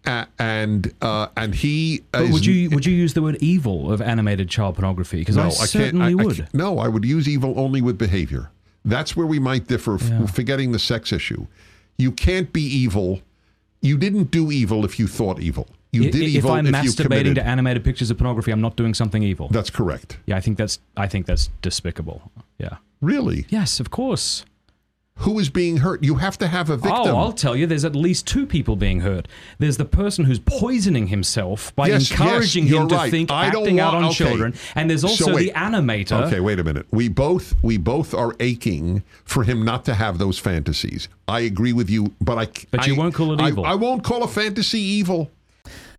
[0.08, 2.04] A- and uh, and he.
[2.14, 5.20] Would you would you use the word evil of animated child pornography?
[5.20, 6.36] Because No, I I certainly I, I would.
[6.38, 8.50] can't- no, I would use evil only with behavior.
[8.84, 10.26] That's where we might differ, f- Yeah.
[10.28, 11.48] forgetting the sex issue.
[11.98, 13.22] You can't be evil.
[13.82, 15.68] You didn't do evil if you thought evil.
[15.96, 18.76] You I- did if evil I'm if masturbating to animated pictures of pornography, I'm not
[18.76, 19.48] doing something evil.
[19.50, 20.18] That's correct.
[20.26, 22.32] yeah, I think that's I think that's despicable.
[22.58, 22.78] Yeah.
[23.02, 23.46] Really?
[23.50, 24.46] Yes, of course.
[25.20, 26.04] Who is being hurt?
[26.04, 27.16] You have to have a oh, victim.
[27.16, 29.30] Oh, I'll tell you, there's at least two people being hurt.
[29.60, 33.12] There's the person who's poisoning himself by Yes, encouraging yes, him to right.
[33.12, 34.26] think I acting out want- on okay.
[34.26, 35.54] children, and there's also wait.
[35.54, 36.26] the animator.
[36.28, 36.86] Okay, wait a minute.
[36.92, 41.08] We both we both are aching for him not to have those fantasies.
[41.30, 42.48] I agree with you, but I.
[42.72, 43.66] But you won't call it I- evil.
[43.66, 45.32] I won't call a fantasy evil.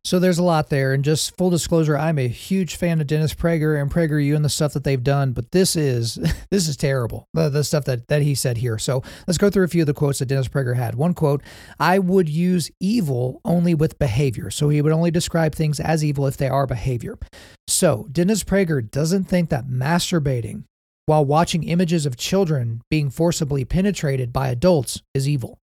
[0.06, 3.34] So there's a lot there, and just full disclosure, I'm a huge fan of Dennis
[3.34, 5.32] Prager and PragerU and the stuff that they've done.
[5.32, 6.14] But this is
[6.50, 7.26] this is terrible.
[7.34, 8.78] The, the stuff that that he said here.
[8.78, 10.94] So let's go through a few of the quotes that Dennis Prager had.
[10.94, 11.42] One quote:
[11.80, 16.28] "I would use evil only with behavior." So he would only describe things as evil
[16.28, 17.18] if they are behavior.
[17.66, 20.62] So Dennis Prager doesn't think that masturbating
[21.06, 25.58] while watching images of children being forcibly penetrated by adults is evil.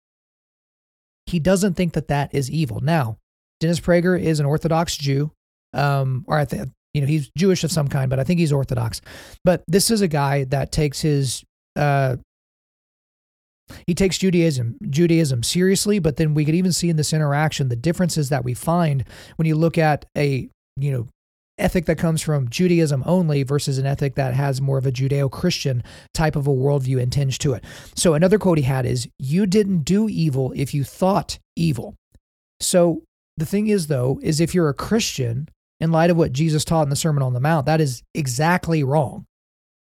[1.28, 2.82] He doesn't think that that is evil.
[2.82, 3.20] Now,
[3.60, 5.32] Dennis Prager is an Orthodox Jew,
[5.74, 8.52] um, or I think you know he's Jewish of some kind, but I think he's
[8.52, 9.02] Orthodox.
[9.44, 11.44] But this is a guy that takes his
[11.76, 12.18] uh,
[13.88, 16.00] he takes Judaism Judaism seriously.
[16.00, 19.06] But then we could even see in this interaction the differences that we find
[19.38, 21.08] when you look at a you know
[21.60, 25.84] ethic that comes from Judaism only versus an ethic that has more of a Judeo-Christian
[26.14, 27.64] type of a worldview and tinge to it.
[27.96, 31.96] So another quote he had is, "You didn't do evil if you thought evil."
[32.60, 33.04] So
[33.38, 35.50] the thing is, though, is if you're a Christian,
[35.84, 38.84] in light of what Jesus taught in the Sermon on the Mount, that is exactly
[38.86, 39.26] wrong.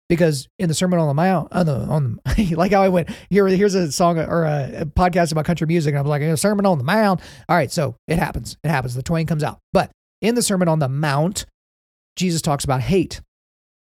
[0.08, 2.88] Because in the Sermon on the Mount, oh, on the, on the, like how I
[2.88, 6.22] went here, here's a song or a, podcast about country music, and I was like,
[6.22, 7.20] a Sermon on the Mount.
[7.48, 8.56] All right, so it happens.
[8.64, 8.94] It happens.
[8.94, 9.58] The twain comes out.
[9.72, 9.90] But
[10.22, 11.44] in the Sermon on the Mount,
[12.16, 13.20] Jesus talks about hate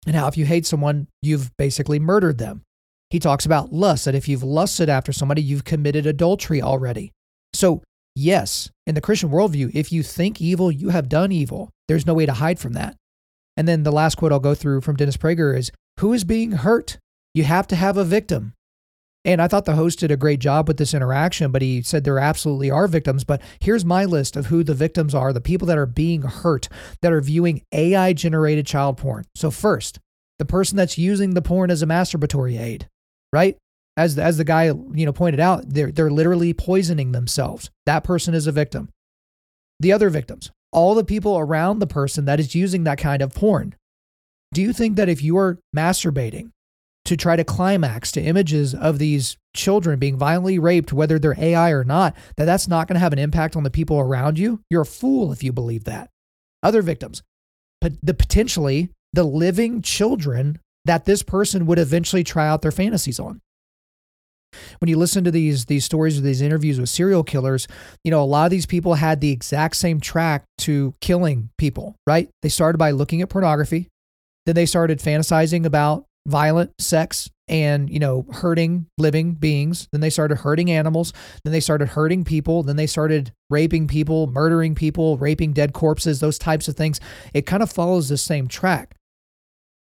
[0.07, 2.63] and how if you hate someone, you've basically murdered them.
[3.11, 7.13] He talks about lust, that if you've lusted after somebody, you've committed adultery already.
[7.53, 7.83] So
[8.15, 11.71] Yes, in the Christian worldview, if you think evil, you have done evil.
[11.89, 12.97] There's no way to hide from that.
[13.57, 16.53] And then the last quote I'll go through from Dennis Prager is Who is being
[16.53, 16.99] hurt?
[17.35, 18.53] You have to have a victim.
[19.25, 22.05] And I thought the host did a great job with this interaction, but he said
[22.05, 23.25] there absolutely are victims.
[23.25, 26.69] But here's my list of who the victims are the people that are being hurt,
[27.01, 29.25] that are viewing AI generated child porn.
[29.35, 29.99] So, first,
[30.39, 32.89] the person that's using the porn as a masturbatory aid,
[33.33, 33.57] right?
[33.97, 37.71] As as the guy you know pointed out, they're they're literally poisoning themselves.
[37.87, 38.89] That person is a victim.
[39.81, 43.35] The other victims, all the people around the person that is using that kind of
[43.35, 43.75] porn.
[44.53, 46.51] Do you think that if you are masturbating
[47.05, 51.71] to try to climax to images of these children being violently raped, whether they're AI
[51.71, 54.61] or not, that that's not going to have an impact on the people around you?
[54.71, 56.09] You're a fool if you believe that.
[56.63, 57.23] Other victims,
[57.81, 63.21] but the potentially the living children that this person would eventually try out their fantasies
[63.21, 63.41] on
[64.79, 67.69] when you listen to these these stories or these interviews with serial killers,
[68.05, 71.97] you know, a lot of these people had the exact same track to killing people,
[72.07, 72.29] right?
[72.43, 73.89] They started by looking at pornography,
[74.47, 80.11] then they started fantasizing about violent sex and, you know, hurting living beings, then they
[80.11, 81.13] started hurting animals,
[81.45, 86.21] then they started hurting people, then they started raping people, murdering people, raping dead corpses,
[86.21, 87.01] those types of things.
[87.35, 88.97] It kind of follows the same track.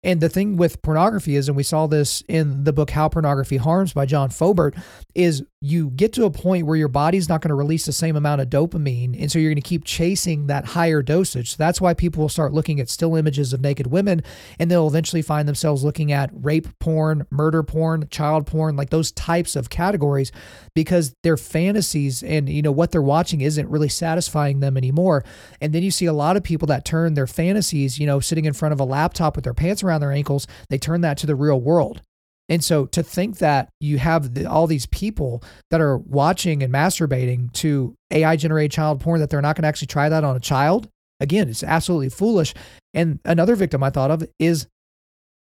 [0.05, 3.57] And the thing with pornography is, and we saw this in the book How Pornography
[3.57, 4.77] Harms by John Foubert,
[5.15, 8.15] is you get to a point where your body's not going to release the same
[8.15, 9.19] amount of dopamine.
[9.19, 11.51] And so you're going to keep chasing that higher dosage.
[11.51, 14.21] So that's why people will start looking at still images of naked women
[14.59, 19.11] and they'll eventually find themselves looking at rape porn, murder porn, child porn, like those
[19.11, 20.31] types of categories
[20.75, 25.23] because their fantasies and you know what they're watching isn't really satisfying them anymore.
[25.61, 28.45] And then you see a lot of people that turn their fantasies, you know, sitting
[28.45, 31.27] in front of a laptop with their pants around their ankles, they turn that to
[31.27, 32.01] the real world.
[32.47, 36.71] And so to think that you have the, all these people that are watching and
[36.71, 40.35] masturbating to AI generated child porn that they're not going to actually try that on
[40.35, 40.87] a child,
[41.19, 42.53] again, it's absolutely foolish.
[42.93, 44.67] And another victim I thought of is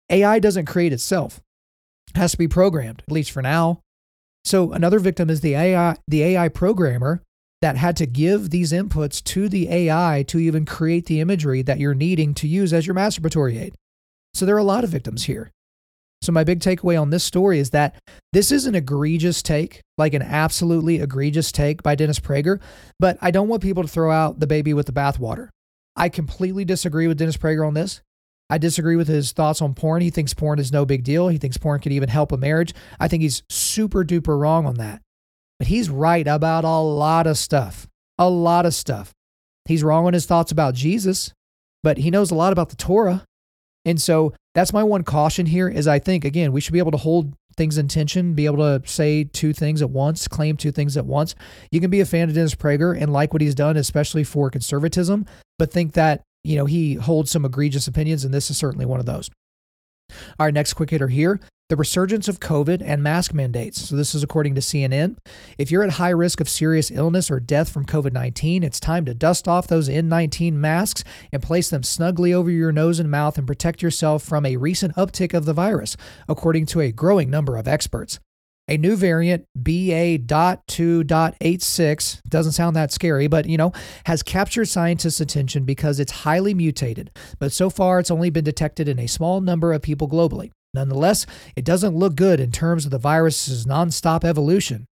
[0.09, 1.41] AI doesn't create itself.
[2.15, 3.81] It has to be programmed, at least for now.
[4.45, 7.21] So another victim is the AI the AI programmer
[7.61, 11.79] that had to give these inputs to the AI to even create the imagery that
[11.79, 13.73] you're needing to use as your masturbatory aid.
[14.34, 15.51] So there are a lot of victims here.
[16.21, 17.95] So, my big takeaway on this story is that
[18.31, 22.61] this is an egregious take, like an absolutely egregious take by Dennis Prager,
[22.97, 25.49] but I don't want people to throw out the baby with the bathwater.
[25.97, 28.01] I completely disagree with Dennis Prager on this.
[28.49, 30.01] I disagree with his thoughts on porn.
[30.01, 31.27] He thinks porn is no big deal.
[31.27, 32.73] He thinks porn could even help a marriage.
[32.99, 35.01] I think he's super duper wrong on that.
[35.59, 37.88] But he's right about a lot of stuff.
[38.17, 39.11] A lot of stuff.
[39.65, 41.34] He's wrong on his thoughts about Jesus,
[41.84, 43.25] but he knows a lot about the Torah.
[43.86, 46.91] And so that's my one caution here is I think again, we should be able
[46.91, 50.71] to hold things in tension, be able to say two things at once, claim two
[50.71, 51.36] things at once.
[51.71, 54.49] You can be a fan of Dennis Prager and like what he's done, especially for
[54.49, 55.25] conservatism,
[55.59, 58.99] but think that, you know, he holds some egregious opinions, and this is certainly one
[58.99, 59.29] of those.
[60.39, 61.39] Our next quick hitter here
[61.74, 63.89] the resurgence of COVID and mask mandates.
[63.89, 65.17] So, this is according to CNN.
[65.57, 69.05] If you're at high risk of serious illness or death from COVID 19, it's time
[69.05, 73.39] to dust off those N19 masks and place them snugly over your nose and mouth
[73.39, 75.97] and protect yourself from a recent uptick of the virus,
[76.30, 78.19] according to a growing number of experts.
[78.67, 83.71] A new variant, BA.2.86, doesn't sound that scary, but you know,
[84.05, 87.09] has captured scientists' attention because it's highly mutated.
[87.39, 90.51] But so far, it's only been detected in a small number of people globally.
[90.74, 94.86] Nonetheless, it doesn't look good in terms of the virus's nonstop evolution.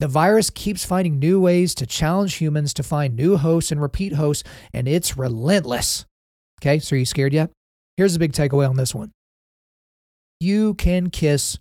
[0.00, 4.14] The virus keeps finding new ways to challenge humans to find new hosts and repeat
[4.14, 6.04] hosts, and it's relentless.
[6.60, 7.50] Okay, so are you scared yet?
[7.96, 9.12] Here's a big takeaway on this one
[10.40, 11.58] you can kiss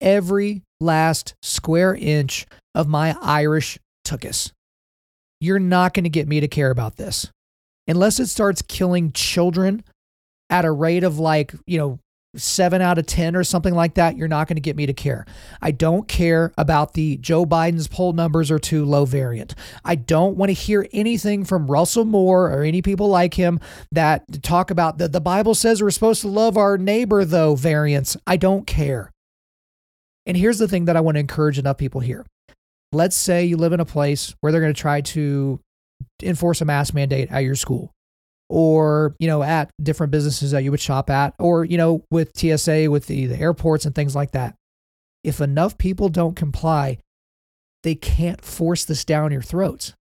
[0.00, 4.52] every last square inch of my Irish tuchus.
[5.40, 7.28] You're not going to get me to care about this.
[7.88, 9.82] Unless it starts killing children
[10.48, 11.98] at a rate of like, you know,
[12.34, 14.92] seven out of 10 or something like that, you're not going to get me to
[14.92, 15.26] care.
[15.60, 19.54] I don't care about the Joe Biden's poll numbers are too low variant.
[19.84, 23.60] I don't want to hear anything from Russell Moore or any people like him
[23.90, 28.16] that talk about the, the Bible says we're supposed to love our neighbor, though, variants.
[28.26, 29.10] I don't care.
[30.24, 32.24] And here's the thing that I want to encourage enough people here.
[32.92, 35.60] Let's say you live in a place where they're going to try to
[36.22, 37.90] enforce a mask mandate at your school
[38.52, 42.36] or you know at different businesses that you would shop at or you know with
[42.36, 44.54] TSA with the, the airports and things like that.
[45.24, 46.98] If enough people don't comply
[47.82, 49.94] they can't force this down your throats.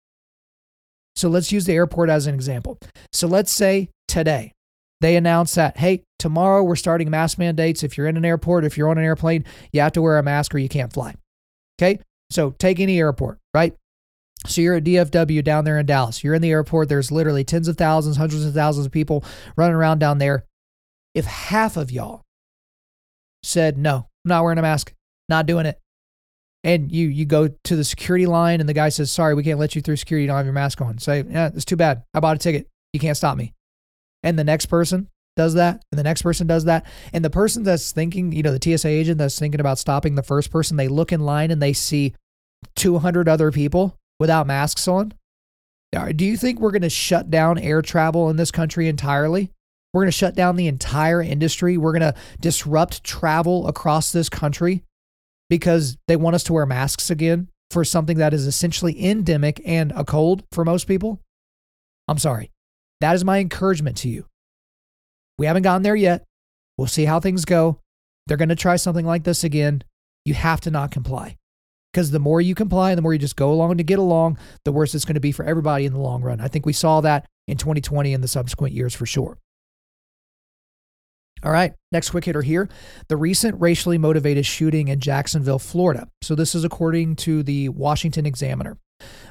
[1.16, 2.78] So let's use the airport as an example.
[3.12, 4.52] So let's say today
[5.00, 7.84] they announce that hey tomorrow we're starting mask mandates.
[7.84, 10.24] If you're in an airport if you're on an airplane you have to wear a
[10.24, 11.14] mask or you can't fly.
[11.80, 12.00] Okay?
[12.30, 13.76] So take any airport right
[14.46, 16.24] so you're at DFW down there in Dallas.
[16.24, 16.88] You're in the airport.
[16.88, 19.24] There's literally tens of thousands, hundreds of thousands of people
[19.56, 20.44] running around down there.
[21.14, 22.22] If half of y'all
[23.42, 24.94] said, no, I'm not wearing a mask,
[25.28, 25.78] not doing it.
[26.62, 29.58] And you you go to the security line and the guy says, sorry, we can't
[29.58, 30.24] let you through security.
[30.24, 30.98] You don't have your mask on.
[30.98, 32.02] Say, yeah, it's too bad.
[32.12, 32.66] I bought a ticket.
[32.92, 33.54] You can't stop me.
[34.22, 37.62] And the next person does that and the next person does that and the person
[37.62, 40.88] that's thinking you know the tsa agent that's thinking about stopping the first person they
[40.88, 42.12] look in line and they see
[42.76, 45.12] 200 other people without masks on?
[46.14, 49.50] Do you think we're going to shut down air travel in this country entirely?
[49.92, 51.76] We're going to shut down the entire industry.
[51.76, 54.84] We're going to disrupt travel across this country
[55.48, 59.92] because they want us to wear masks again for something that is essentially endemic and
[59.96, 61.20] a cold for most people.
[62.06, 62.52] I'm sorry.
[63.00, 64.26] That is my encouragement to you.
[65.38, 66.24] We haven't gotten there yet.
[66.78, 67.80] We'll see how things go.
[68.28, 69.82] They're going to try something like this again.
[70.24, 71.36] You have to not comply
[71.92, 74.72] because the more you comply, the more you just go along to get along, the
[74.72, 76.40] worse it's going to be for everybody in the long run.
[76.40, 79.38] I think we saw that in 2020 and the subsequent years for sure.
[81.42, 82.68] All right, next quick hitter here.
[83.08, 86.08] The recent racially motivated shooting in Jacksonville, Florida.
[86.20, 88.76] So, this is according to the Washington Examiner.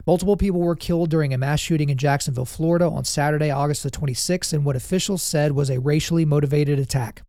[0.07, 3.91] Multiple people were killed during a mass shooting in Jacksonville, Florida on Saturday, August the
[3.91, 7.21] 26th, in what officials said was a racially motivated attack.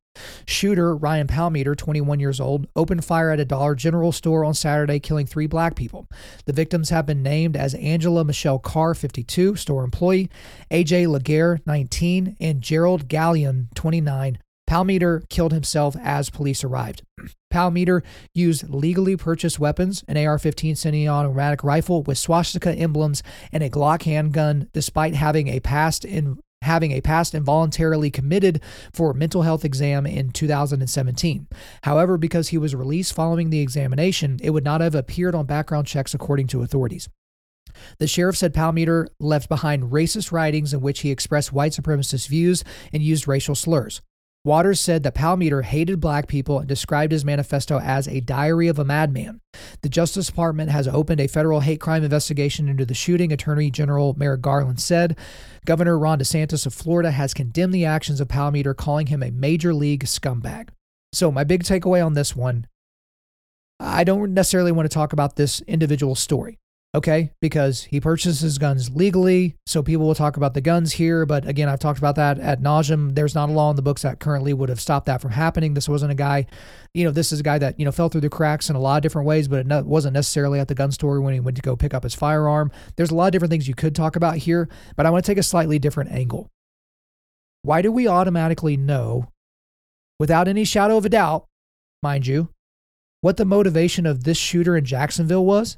[0.46, 5.00] Shooter Ryan Palmeter, 21 years old, opened fire at a Dollar General store on Saturday,
[5.00, 6.08] killing three black people.
[6.46, 10.30] The victims have been named as Angela Michelle Carr, 52, store employee,
[10.70, 14.38] AJ Laguerre, 19, and Jerrald Gallion, 29,
[14.70, 17.02] Palmeter killed himself as police arrived.
[17.52, 18.02] Palmeter
[18.34, 23.68] used legally purchased weapons, an AR 15 semi automatic rifle with swastika emblems, and a
[23.68, 28.60] Glock handgun, despite having a past in having a past involuntarily committed
[28.92, 31.48] for mental health exam in 2017.
[31.84, 35.86] However, because he was released following the examination, it would not have appeared on background
[35.86, 37.08] checks according to authorities.
[37.98, 42.64] The sheriff said Palmeter left behind racist writings in which he expressed white supremacist views
[42.92, 44.02] and used racial slurs.
[44.42, 48.78] Waters said that Palmeter hated black people and described his manifesto as a diary of
[48.78, 49.40] a madman.
[49.82, 54.14] The Justice Department has opened a federal hate crime investigation into the shooting, Attorney General
[54.16, 55.18] Merrick Garland said.
[55.66, 59.74] Governor Ron DeSantis of Florida has condemned the actions of Palmeter, calling him a major
[59.74, 60.70] league scumbag.
[61.12, 62.66] So, my big takeaway on this one
[63.78, 66.58] I don't necessarily want to talk about this individual story
[66.94, 67.30] okay?
[67.40, 69.56] Because he purchases guns legally.
[69.66, 71.24] So people will talk about the guns here.
[71.24, 73.14] But again, I've talked about that at nauseum.
[73.14, 75.74] There's not a law in the books that currently would have stopped that from happening.
[75.74, 76.46] This wasn't a guy,
[76.92, 78.80] you know, this is a guy that, you know, fell through the cracks in a
[78.80, 81.56] lot of different ways, but it wasn't necessarily at the gun store when he went
[81.56, 82.72] to go pick up his firearm.
[82.96, 85.30] There's a lot of different things you could talk about here, but I want to
[85.30, 86.48] take a slightly different angle.
[87.62, 89.28] Why do we automatically know,
[90.18, 91.46] without any shadow of a doubt,
[92.02, 92.48] mind you,
[93.20, 95.76] what the motivation of this shooter in Jacksonville was?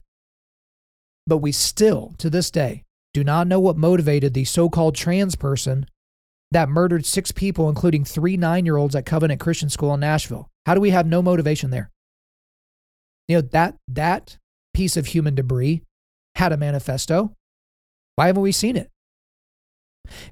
[1.27, 5.37] But we still, to this day, do not know what motivated the so called trans
[5.37, 5.87] person
[6.51, 10.49] that murdered six people, including three nine year olds at Covenant Christian School in Nashville.
[10.67, 11.91] How do we have no motivation there?
[13.29, 14.37] You know, that, that
[14.75, 15.83] piece of human debris
[16.35, 17.35] had a manifesto.
[18.17, 18.91] Why haven't we seen it?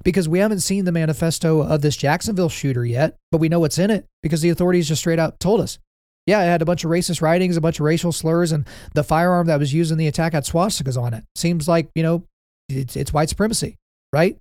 [0.03, 3.79] Because we haven't seen the manifesto of this Jacksonville shooter yet, but we know what's
[3.79, 5.79] in it because the authorities just straight out told us
[6.25, 9.03] yeah, it had a bunch of racist writings, a bunch of racial slurs, and the
[9.03, 11.23] firearm that was used in the attack had swastikas on it.
[11.35, 12.23] Seems like, you know,
[12.69, 13.77] it's, it's white supremacy,
[14.13, 14.37] right?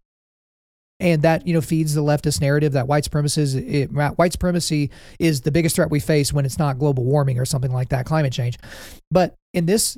[0.98, 4.90] And that, you know, feeds the leftist narrative that white supremacy, is, it, white supremacy
[5.18, 8.04] is the biggest threat we face when it's not global warming or something like that,
[8.04, 8.58] climate change.
[9.10, 9.96] But in this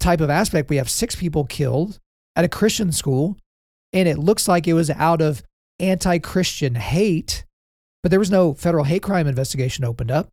[0.00, 1.98] type of aspect, we have six people killed
[2.34, 3.36] at a Christian school,
[3.92, 5.42] and it looks like it was out of
[5.78, 7.44] anti Christian hate,
[8.02, 10.30] but there was no federal hate crime investigation opened up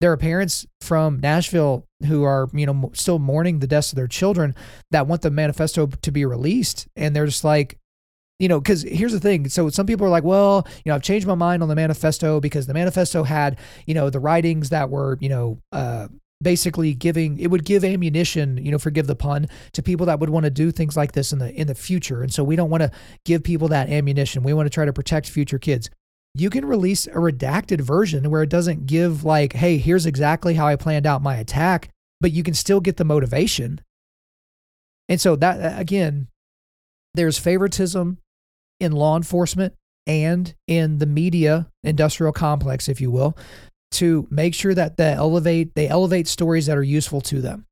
[0.00, 4.06] there are parents from Nashville who are, you know, still mourning the deaths of their
[4.06, 4.54] children
[4.90, 6.86] that want the manifesto to be released.
[6.94, 7.78] And they're just like,
[8.38, 9.48] you know, because here's the thing.
[9.48, 12.40] So some people are like, well, you know, I've changed my mind on the manifesto
[12.40, 16.06] because the manifesto had, you know, the writings that were, you know, uh,
[16.40, 20.30] basically giving it would give ammunition you know forgive the pun to people that would
[20.30, 22.70] want to do things like this in the in the future and so we don't
[22.70, 22.90] want to
[23.24, 25.90] give people that ammunition we want to try to protect future kids
[26.40, 30.66] you can release a redacted version where it doesn't give, like, hey, here's exactly how
[30.66, 33.80] I planned out my attack, but you can still get the motivation.
[35.08, 36.28] And so, that again,
[37.14, 38.18] there's favoritism
[38.80, 39.74] in law enforcement
[40.06, 43.36] and in the media industrial complex, if you will,
[43.92, 47.66] to make sure that they elevate, they elevate stories that are useful to them.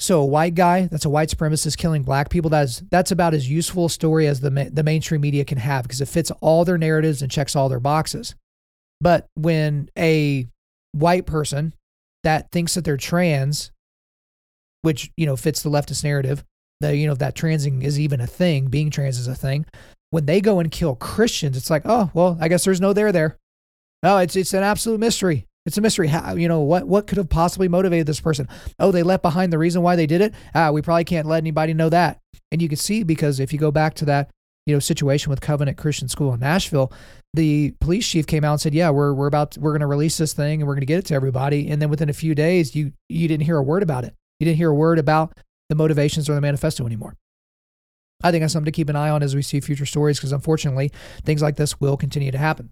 [0.00, 3.50] So a white guy that's a white supremacist killing black people that's that's about as
[3.50, 6.78] useful a story as the the mainstream media can have because it fits all their
[6.78, 8.34] narratives and checks all their boxes.
[9.02, 10.48] But when a
[10.92, 11.74] white person
[12.24, 13.72] that thinks that they're trans,
[14.80, 16.44] which you know fits the leftist narrative,
[16.80, 19.66] that you know that transing is even a thing, being trans is a thing.
[20.08, 23.12] When they go and kill Christians, it's like, oh well, I guess there's no there
[23.12, 23.36] there.
[24.02, 25.46] No, it's it's an absolute mystery.
[25.66, 26.08] It's a mystery.
[26.08, 28.48] How, you know, what, what could have possibly motivated this person?
[28.78, 30.34] Oh, they left behind the reason why they did it.
[30.54, 32.18] Ah, we probably can't let anybody know that.
[32.50, 34.30] And you can see because if you go back to that,
[34.66, 36.92] you know, situation with Covenant Christian School in Nashville,
[37.34, 39.86] the police chief came out and said, "Yeah, we're we're about to, we're going to
[39.86, 42.14] release this thing and we're going to get it to everybody." And then within a
[42.14, 44.14] few days, you you didn't hear a word about it.
[44.38, 45.36] You didn't hear a word about
[45.68, 47.16] the motivations or the manifesto anymore.
[48.22, 50.32] I think that's something to keep an eye on as we see future stories because
[50.32, 50.92] unfortunately,
[51.24, 52.70] things like this will continue to happen.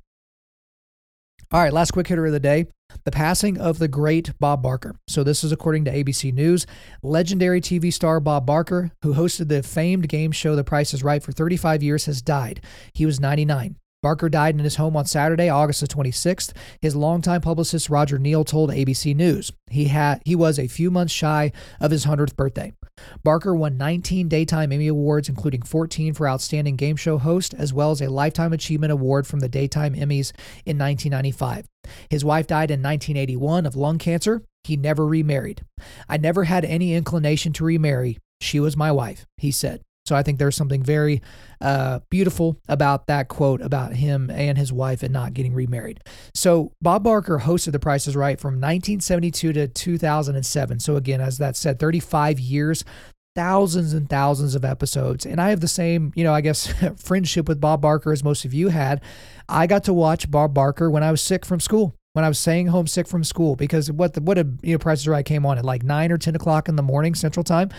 [1.51, 2.67] All right, last quick hitter of the day
[3.05, 4.95] the passing of the great Bob Barker.
[5.09, 6.67] So, this is according to ABC News.
[7.03, 11.23] Legendary TV star Bob Barker, who hosted the famed game show The Price is Right
[11.23, 12.61] for 35 years, has died.
[12.95, 13.77] He was 99.
[14.01, 16.53] Barker died in his home on Saturday, August the 26th.
[16.81, 21.13] His longtime publicist Roger Neal told ABC News he had he was a few months
[21.13, 22.73] shy of his 100th birthday.
[23.23, 27.91] Barker won 19 daytime Emmy awards including 14 for outstanding game show host as well
[27.91, 30.33] as a lifetime achievement award from the Daytime Emmys
[30.65, 31.67] in 1995.
[32.11, 34.43] His wife died in 1981 of lung cancer.
[34.65, 35.63] He never remarried.
[36.09, 38.19] I never had any inclination to remarry.
[38.41, 39.81] She was my wife, he said.
[40.09, 41.23] So I think there's something very
[41.61, 46.01] uh, beautiful about that quote about him and his wife and not getting remarried.
[46.35, 50.81] So Bob Barker hosted The Price is Right from 1972 to 2007.
[50.81, 52.85] So again, as that said, 35 years
[53.35, 55.25] thousands and thousands of episodes.
[55.25, 58.45] And I have the same, you know, I guess friendship with Bob Barker as most
[58.45, 59.01] of you had.
[59.49, 62.39] I got to watch Bob Barker when I was sick from school when I was
[62.41, 65.25] staying home sick from school because what the what a you know Price is Right
[65.25, 67.71] came on at like nine or ten o'clock in the morning Central Time,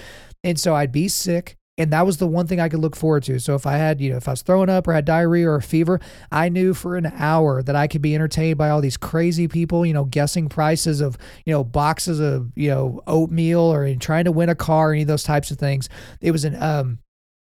[0.46, 1.58] and so I'd be sick.
[1.80, 3.40] And that was the one thing I could look forward to.
[3.40, 5.56] So if I had, you know, if I was throwing up or had diarrhea or
[5.56, 6.00] a fever,
[6.32, 9.86] I knew for an hour that I could be entertained by all these crazy people,
[9.86, 14.32] you know, guessing prices of, you know, boxes of, you know, oatmeal or trying to
[14.32, 15.88] win a car, any of those types of things.
[16.20, 17.00] It was an um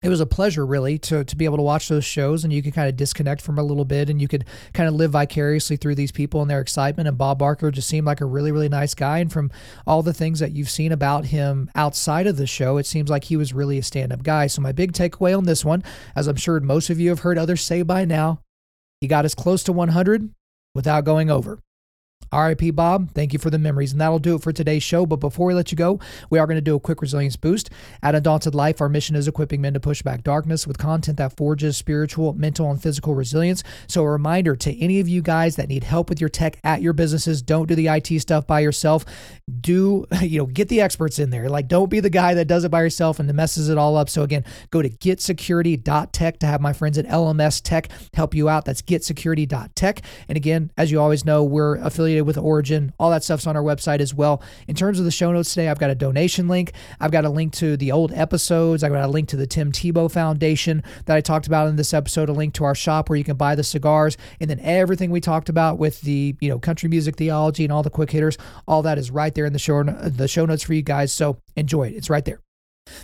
[0.07, 2.63] it was a pleasure really to to be able to watch those shows and you
[2.63, 5.77] could kind of disconnect from a little bit and you could kind of live vicariously
[5.77, 8.69] through these people and their excitement and Bob Barker just seemed like a really really
[8.69, 9.51] nice guy and from
[9.85, 13.25] all the things that you've seen about him outside of the show it seems like
[13.25, 14.47] he was really a stand-up guy.
[14.47, 15.83] So my big takeaway on this one
[16.15, 18.43] as I'm sure most of you have heard others say by now
[19.01, 20.31] he got as close to 100
[20.73, 21.59] without going over
[22.33, 23.93] RIP Bob, thank you for the memories.
[23.93, 25.07] And that'll do it for today's show.
[25.07, 26.01] But before we let you go,
[26.31, 27.71] we are going to do a quick resilience boost.
[28.03, 31.37] At Undaunted Life, our mission is equipping men to push back darkness with content that
[31.37, 33.63] forges spiritual, mental, and physical resilience.
[33.87, 36.83] So, a reminder to any of you guys that need help with your tech at
[36.83, 39.05] your businesses, don't do the IT stuff by yourself.
[39.61, 41.49] Do, you know, get the experts in there.
[41.49, 44.09] Like, don't be the guy that does it by yourself and messes it all up.
[44.09, 48.65] So, again, go to getsecurity.tech to have my friends at LMS Tech help you out.
[48.65, 50.03] That's getsecurity.tech.
[50.29, 52.93] And again, as you always know, we're affiliated affiliated with Origin.
[52.99, 54.43] All that stuff's on our website as well.
[54.67, 56.73] In terms of the show notes today, I've got a donation link.
[57.01, 58.83] I've got a link to the old episodes.
[58.83, 61.95] I've got a link to the Tim Tebow Foundation that I talked about in this
[61.95, 65.11] episode, a link to our shop where you can buy the cigars, and then everything
[65.11, 68.39] we talked about with the, you know, country music theology and all the quick hitters,
[68.67, 71.13] all that is right there in the show the show notes for you guys.
[71.13, 71.95] So enjoy it.
[71.95, 72.46] It's right there.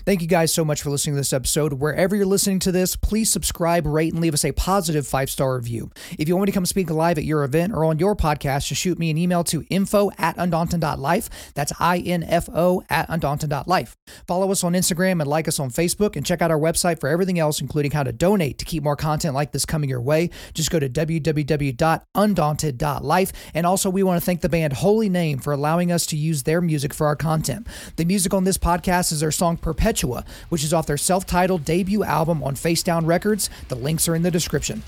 [0.05, 1.74] Thank you guys so much for listening to this episode.
[1.74, 5.57] Wherever you're listening to this, please subscribe, rate, and leave us a positive five star
[5.57, 5.91] review.
[6.18, 8.68] If you want me to come speak live at your event or on your podcast,
[8.68, 11.53] just shoot me an email to info at undaunted.life.
[11.55, 13.97] That's I N F O at undaunted.life.
[14.26, 17.09] Follow us on Instagram and like us on Facebook, and check out our website for
[17.09, 20.30] everything else, including how to donate to keep more content like this coming your way.
[20.55, 23.33] Just go to www.undaunted.life.
[23.55, 26.45] And also, we want to thank the band Holy Name for allowing us to use
[26.45, 27.66] their music for our content.
[27.97, 31.64] The music on this podcast is their song Perpetua, which is off their self titled
[31.64, 33.49] debut album on Face Down Records.
[33.68, 34.83] The links are in the description.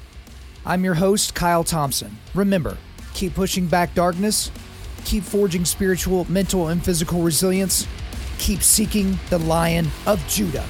[0.66, 2.18] I'm your host, Kyle Thompson.
[2.34, 2.76] Remember,
[3.14, 4.50] keep pushing back darkness,
[5.06, 7.86] keep forging spiritual, mental, and physical resilience,
[8.38, 10.66] keep seeking the Lion of Judah.